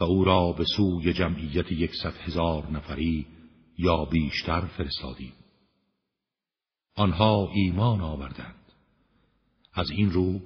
و 0.00 0.04
او 0.04 0.24
را 0.24 0.52
به 0.52 0.64
سوی 0.76 1.12
جمعیت 1.12 1.72
یکصد 1.72 2.14
هزار 2.26 2.70
نفری 2.70 3.26
یا 3.78 4.04
بیشتر 4.04 4.60
فرستادیم. 4.60 5.32
آنها 6.96 7.50
ایمان 7.54 8.00
آوردند. 8.00 8.72
از 9.74 9.90
این 9.90 10.10
رو 10.10 10.40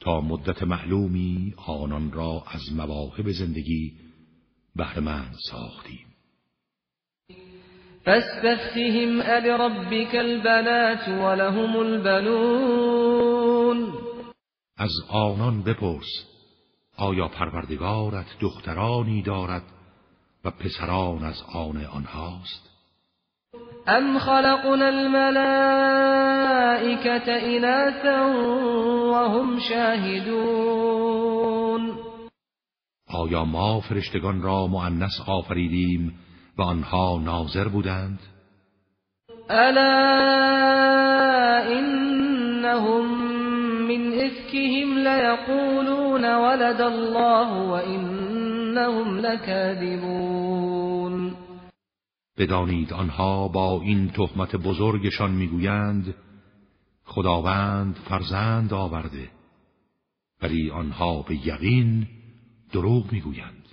تا 0.00 0.20
مدت 0.20 0.62
معلومی 0.62 1.54
آنان 1.56 2.12
را 2.12 2.44
از 2.46 2.72
مواهب 2.76 3.30
زندگی 3.30 3.92
بهرهمند 4.76 5.34
ساختیم. 5.50 6.13
فاستفتهم 8.06 9.22
ألربك 9.22 10.14
البنات 10.14 11.08
ولهم 11.08 11.76
البنون. 11.76 13.24
از 14.76 14.90
آنان 15.08 15.62
بپرس 15.62 16.26
آیا 16.96 17.28
پروردگارت 17.28 18.26
دخترانی 18.40 19.22
دارد 19.22 19.62
و 20.44 20.50
پسران 20.50 21.24
از 21.24 21.42
آن 21.54 21.84
آنهاست؟ 21.84 22.70
أم 23.88 24.18
خلقنا 24.18 24.86
الملائكة 24.86 25.72
إناثا 27.56 28.26
وهم 29.12 29.58
شاهدون. 29.58 31.14
آیا 33.08 33.44
ما 33.44 33.80
فرشتگان 33.80 34.42
را 34.42 34.66
مؤنث 34.66 35.20
آفریدیم 35.26 36.18
و 36.58 36.62
آنها 36.62 37.18
ناظر 37.24 37.68
بودند. 37.68 38.18
ألا 39.50 39.94
إنهم 41.78 43.04
من 43.88 44.12
إفكهم 44.12 44.98
ليقولون 44.98 46.24
ولد 46.24 46.80
الله 46.80 47.68
وإنهم 47.70 49.18
لكاذبون 49.18 50.54
بدانید 52.38 52.92
آنها 52.92 53.48
با 53.48 53.80
این 53.82 54.10
تهمت 54.10 54.56
بزرگشان 54.56 55.30
می‌گویند 55.30 56.14
خداوند 57.04 57.94
فرزند 57.94 58.72
آورده 58.72 59.30
ولی 60.42 60.70
آنها 60.70 61.22
به 61.22 61.46
یقین 61.46 62.06
دروغ 62.72 63.12
می‌گویند. 63.12 63.63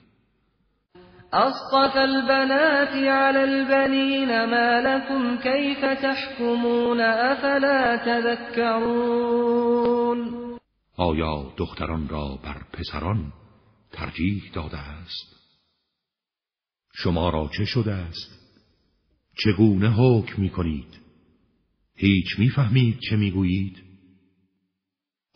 أصطفى 1.33 2.03
البنات 2.03 3.07
على 3.07 3.43
البنين 3.43 4.27
ما 4.27 4.81
لكم 4.81 5.37
كيف 5.37 5.85
تحكمون 5.85 7.01
أفلا 7.01 7.95
تذكرون 8.05 9.41
آیا 10.97 11.53
دختران 11.57 12.09
را 12.09 12.39
بر 12.43 12.61
پسران 12.73 13.33
ترجیح 13.91 14.51
داده 14.53 14.77
است؟ 14.77 15.35
شما 16.93 17.29
را 17.29 17.49
چه 17.57 17.65
شده 17.65 17.93
است؟ 17.93 18.31
چگونه 19.37 19.89
حکم 19.89 20.41
می 20.41 20.49
کنید 20.49 20.99
هیچ 21.95 22.39
می‌فهمید 22.39 22.99
چه 23.09 23.15
می‌گویید؟ 23.15 23.83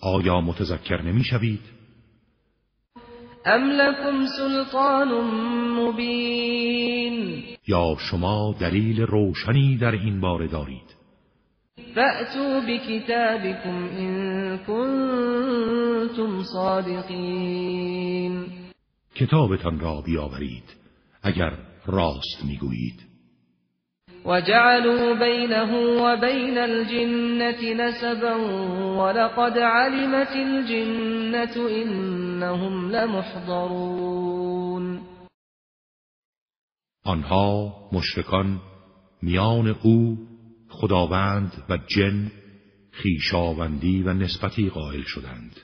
آیا 0.01 0.41
متذکر 0.41 1.01
نمی‌شوید؟ 1.01 1.75
أم 3.47 3.71
لكم 3.71 4.25
سلطان 4.37 5.11
یا 7.67 7.95
شما 7.99 8.55
دلیل 8.59 9.01
روشنی 9.01 9.77
در 9.77 9.91
این 9.91 10.21
باره 10.21 10.47
دارید؟ 10.47 10.95
فأتوا 11.95 12.59
بكتابكم 12.59 13.89
إن 13.99 14.57
كنتم 14.57 16.43
صادقين 16.43 18.45
کتابتان 19.15 19.79
را 19.79 20.01
بیاورید 20.01 20.63
اگر 21.23 21.53
راست 21.85 22.45
می‌گویید. 22.45 23.05
وجعلوا 24.25 25.13
بينه 25.13 25.75
وبين 26.03 26.57
الجنة 26.57 27.73
نسبا 27.73 28.35
ولقد 28.97 29.57
علمت 29.57 30.35
الجنة 30.35 31.69
إنهم 31.69 32.91
لمحضرون. 32.91 35.14
آنها 37.05 37.73
مشرکان 37.91 38.61
میان 39.21 39.67
او 39.67 40.17
خداوند 40.69 41.63
و 41.69 41.77
جن 41.77 42.31
خیشاوندی 42.91 44.03
و 44.03 44.13
نسبتی 44.13 44.69
قائل 44.69 45.01
شدند. 45.01 45.55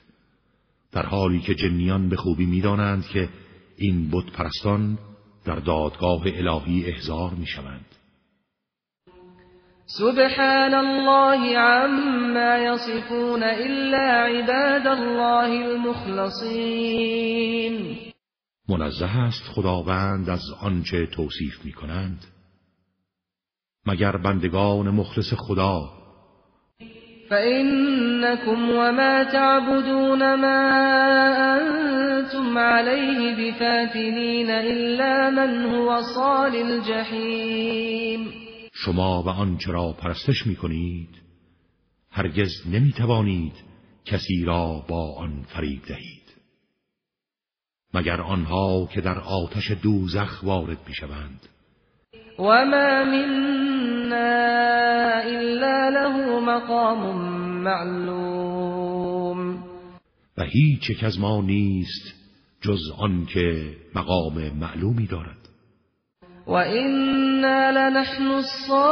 در 0.92 1.06
حالی 1.06 1.40
که 1.40 1.54
جنیان 1.54 2.08
به 2.08 2.16
خوبی 2.16 2.46
می‌دانند 2.46 3.06
که 3.06 3.28
این 3.76 4.10
بت 4.10 4.32
پرستان 4.32 4.98
در 5.44 5.56
دادگاه 5.56 6.22
الهی 6.26 6.86
احضار 6.86 7.30
می‌شوند. 7.30 7.86
سبحان 9.86 10.74
الله 10.74 11.58
عما 11.58 12.56
يصفون 12.58 13.42
إلا 13.42 14.26
عباد 14.26 14.86
الله 14.86 15.66
المخلصين 15.66 16.92
منزه 18.68 19.06
است 19.06 19.42
خداوند 19.54 20.30
از 20.30 20.42
آنچه 20.60 21.06
توصیف 21.06 21.64
می 21.64 21.72
کنند 21.72 22.24
مگر 23.86 24.16
بندگان 24.16 24.90
مخلص 24.90 25.34
خدا 25.34 26.02
فإنكم 27.30 28.70
وما 28.70 29.24
تعبدون 29.24 30.34
ما 30.34 30.72
أنتم 31.54 32.58
عليه 32.58 33.36
بفاتنين 33.36 34.50
إلا 34.50 35.30
من 35.30 35.64
هو 35.66 36.02
صال 36.14 36.56
الجحیم 36.56 38.32
شما 38.72 39.22
و 39.22 39.28
آنچه 39.28 39.72
را 39.72 39.92
پرستش 39.92 40.46
می 40.46 40.56
کنید 40.56 41.22
هرگز 42.10 42.50
نمی 42.72 42.92
توانید 42.92 43.52
کسی 44.04 44.44
را 44.44 44.84
با 44.88 45.14
آن 45.14 45.42
فریب 45.42 45.82
دهید. 45.88 46.21
مگر 47.94 48.20
آنها 48.20 48.88
که 48.94 49.00
در 49.00 49.18
آتش 49.18 49.70
دوزخ 49.82 50.42
وارد 50.42 50.78
می 50.88 50.94
شوند 50.94 51.40
و 52.38 52.42
ما 52.42 53.04
منا 53.04 54.62
الا 55.24 55.88
له 55.88 56.40
مقام 56.40 57.16
معلوم. 57.62 58.52
و 60.38 60.42
هیچ 60.42 60.90
یک 60.90 61.04
از 61.04 61.20
ما 61.20 61.40
نیست 61.40 62.14
جز 62.60 62.80
آن 62.98 63.26
که 63.26 63.76
مقام 63.94 64.50
معلومی 64.60 65.06
دارد. 65.06 65.36
وَإِنَّا 66.46 67.70
لَنَحْنُ 67.70 68.26
الصَّافُّونَ 68.26 68.84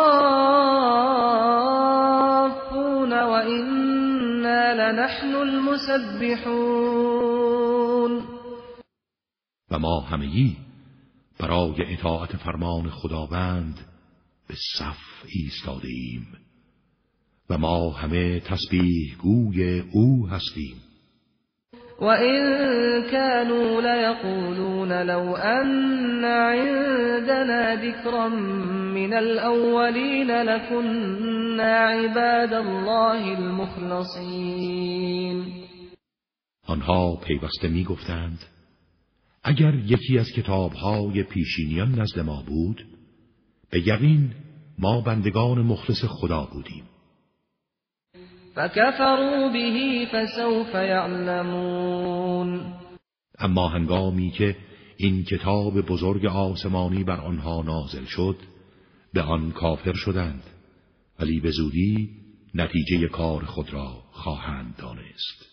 وَإِنَّا 3.12 4.74
لَنَحْنُ 4.74 5.34
الْمُسَبِّحُونَ. 5.34 7.19
و 9.70 9.78
ما 9.78 10.00
همگی 10.00 10.56
برای 11.38 11.94
اطاعت 11.94 12.36
فرمان 12.36 12.90
خداوند 12.90 13.80
به 14.48 14.54
صف 14.78 14.98
ایستاده 15.26 15.88
ایم 15.88 16.26
و 17.50 17.58
ما 17.58 17.90
همه 17.90 18.40
تسبیح 18.40 19.16
گوی 19.16 19.80
او 19.92 20.28
هستیم. 20.28 20.76
وَإِن 22.00 22.40
كَانُوا 23.10 23.80
لَيَقُولُونَ 23.80 24.92
لَوْ 25.02 25.36
أَنَّ 25.36 26.24
عِندَنَا 26.24 27.74
ذِكْرًا 27.74 28.28
مِنَ 28.94 29.12
الْأَوَّلِينَ 29.12 30.30
لَكُنَّا 30.42 31.76
عِبَادَ 31.76 32.52
اللَّهِ 32.54 33.38
الْمُخْلَصِينَ 33.38 34.80
آنها 36.66 37.16
پیوسته 37.16 37.68
می‌گفتند 37.68 38.38
اگر 39.42 39.74
یکی 39.74 40.18
از 40.18 40.32
کتابهای 40.32 41.22
پیشینیان 41.22 42.00
نزد 42.00 42.20
ما 42.20 42.42
بود 42.42 42.86
به 43.70 43.88
یقین 43.88 44.30
ما 44.78 45.00
بندگان 45.00 45.58
مخلص 45.58 46.04
خدا 46.04 46.48
بودیم. 46.52 46.84
فكفروا 48.54 49.48
به 49.52 50.06
فسوف 50.12 50.74
يعلمون 50.74 52.00
اما 53.38 53.68
هنگامی 53.68 54.30
که 54.30 54.56
این 54.96 55.24
کتاب 55.24 55.80
بزرگ 55.80 56.26
آسمانی 56.26 57.04
بر 57.04 57.20
آنها 57.20 57.62
نازل 57.62 58.04
شد 58.04 58.36
به 59.12 59.22
آن 59.22 59.52
کافر 59.52 59.92
شدند 59.92 60.42
ولی 61.20 61.40
به 61.40 61.50
زودی 61.50 62.10
نتیجه 62.54 63.08
کار 63.08 63.44
خود 63.44 63.72
را 63.72 64.02
خواهند 64.10 64.76
دانست. 64.76 65.49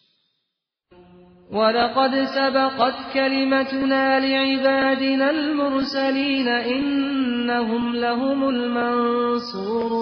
ولقد 1.51 2.25
سبقت 2.25 3.13
كلمتنا 3.13 4.19
لعبادنا 4.19 5.29
المرسلين 5.29 6.47
إنهم 6.47 7.95
لهم 7.95 8.43
المنصورون 8.49 9.97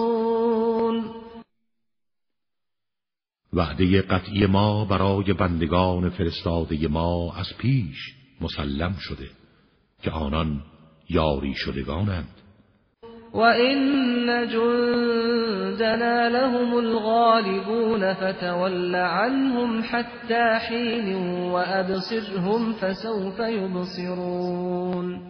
وعده 3.53 4.01
قطعی 4.01 4.45
ما 4.45 4.85
برای 4.85 5.33
بندگان 5.33 6.09
فرستاده 6.09 6.87
ما 6.87 7.33
از 7.35 7.57
پیش 7.57 8.15
مسلم 8.41 8.95
شده 8.99 9.29
که 10.01 10.11
آنان 10.11 10.63
یاری 11.09 11.53
شدگانند. 11.55 12.44
و 13.35 13.39
این 13.39 14.47
جندنا 14.47 16.27
لهم 16.27 16.73
الغالبون 16.73 18.13
فتول 18.13 18.95
عنهم 18.95 19.83
حتى 19.83 20.59
حین 20.69 21.15
و 21.51 21.63
ابصرهم 21.67 22.73
فسوف 22.73 23.39
یبصرون 23.39 25.21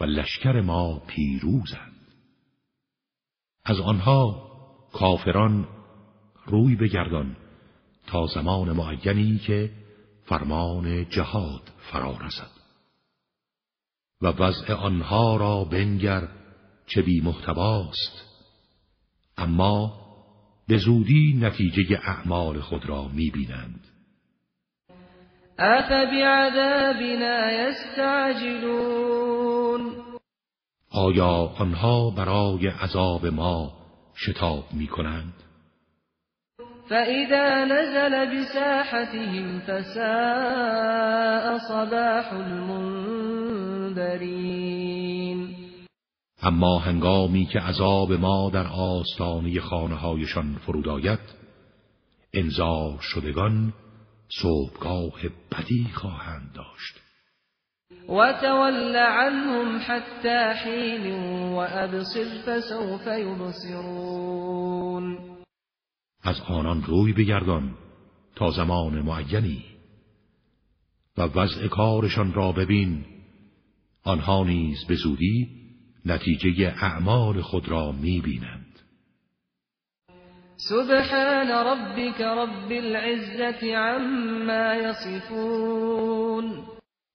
و 0.00 0.04
لشکر 0.04 0.60
ما 0.60 1.02
پیروزند. 1.06 1.92
از 3.64 3.80
آنها 3.80 4.50
کافران 4.92 5.68
روی 6.46 6.76
بگردان 6.76 7.36
تا 8.06 8.26
زمان 8.26 8.72
معینی 8.72 9.38
که 9.46 9.70
فرمان 10.24 11.08
جهاد 11.08 11.62
فرا 11.92 12.16
رسد 12.20 12.50
و 14.22 14.26
وضع 14.26 14.74
آنها 14.74 15.36
را 15.36 15.64
بنگر 15.64 16.28
چه 16.94 17.02
بی 17.02 17.20
محتواست. 17.20 18.22
اما 19.36 19.92
به 20.68 20.76
زودی 20.76 21.38
نتیجه 21.40 22.00
اعمال 22.04 22.60
خود 22.60 22.86
را 22.86 23.08
می‌بینند. 23.08 23.80
افبعذابنا 25.58 27.52
یستعجلون. 27.52 28.72
آیا 30.90 31.54
آنها 31.58 32.10
برای 32.10 32.66
عذاب 32.66 33.26
ما 33.26 33.72
شتاب 34.14 34.64
می 34.72 34.86
کنند؟ 34.86 35.34
فإذا 36.88 37.64
نزل 37.64 38.26
بساحتهم 38.36 39.60
فساء 39.60 41.58
صباح 41.58 42.32
اما 46.42 46.78
هنگامی 46.78 47.46
که 47.46 47.60
عذاب 47.60 48.12
ما 48.12 48.50
در 48.50 48.66
آستانه 48.66 49.60
خانه 49.60 49.94
هایشان 49.94 50.58
فرود 50.66 50.88
آید 50.88 51.20
انذار 52.34 52.98
شدگان 53.00 53.72
صبحگاه 54.42 55.14
بدی 55.52 55.86
خواهند 55.94 56.52
داشت. 56.54 57.00
و 58.08 58.32
تول 58.40 58.96
عنهم 58.96 59.80
حتی 59.86 60.52
حین 60.64 61.12
و 61.52 61.66
ابصر 61.70 62.42
فسوف 62.46 63.06
یبصرون 63.06 65.18
از 66.22 66.40
آنان 66.40 66.82
روی 66.82 67.12
بگردان 67.12 67.74
تا 68.36 68.50
زمان 68.50 69.02
معینی 69.02 69.64
و 71.18 71.22
وضع 71.22 71.68
کارشان 71.68 72.32
را 72.32 72.52
ببین. 72.52 73.04
آنها 74.04 74.44
نیز 74.44 74.84
به 74.88 74.94
زودی 74.94 75.61
نتیجه 76.06 76.74
اعمال 76.82 77.40
خود 77.40 77.68
را 77.68 77.92
می‌بینند. 77.92 78.78
سبحان 80.56 81.48
ربك 81.48 82.20
رب 82.20 82.72
العزة 82.72 83.76
عما 83.76 84.74
يصفون 84.74 86.64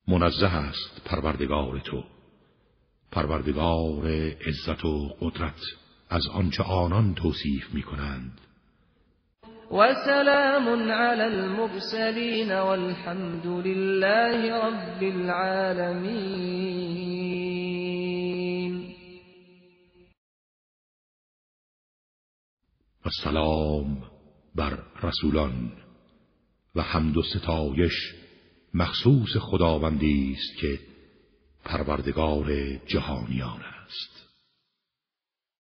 منزه 0.08 0.48
است 0.48 1.02
پروردگار 1.06 1.80
تو. 1.80 2.04
پروردگار 3.12 4.08
عزت 4.48 4.86
و 4.86 5.10
قدرت 5.22 5.62
از 6.10 6.28
آنچه 6.34 6.64
آنان 6.64 7.14
توصیف 7.14 7.74
می 7.74 7.84
کنند 7.84 8.42
وسلام 9.72 10.92
على 10.92 11.24
المرسلين 11.24 12.52
والحمد 12.52 13.48
لله 13.48 14.56
رب 14.56 15.04
العالمين 15.04 16.68
و 23.08 23.10
سلام 23.24 24.04
بر 24.56 24.80
رسولان. 25.04 25.72
و 26.76 26.82
حمد 26.82 27.18
و 27.18 27.24
ستایش 27.24 27.94
مخصوص 28.74 29.38
خداوندی 29.38 30.38
است 30.38 30.58
که 30.62 30.80
پروردگار 31.66 32.76
جهانیان 32.86 33.62
است. 33.62 34.17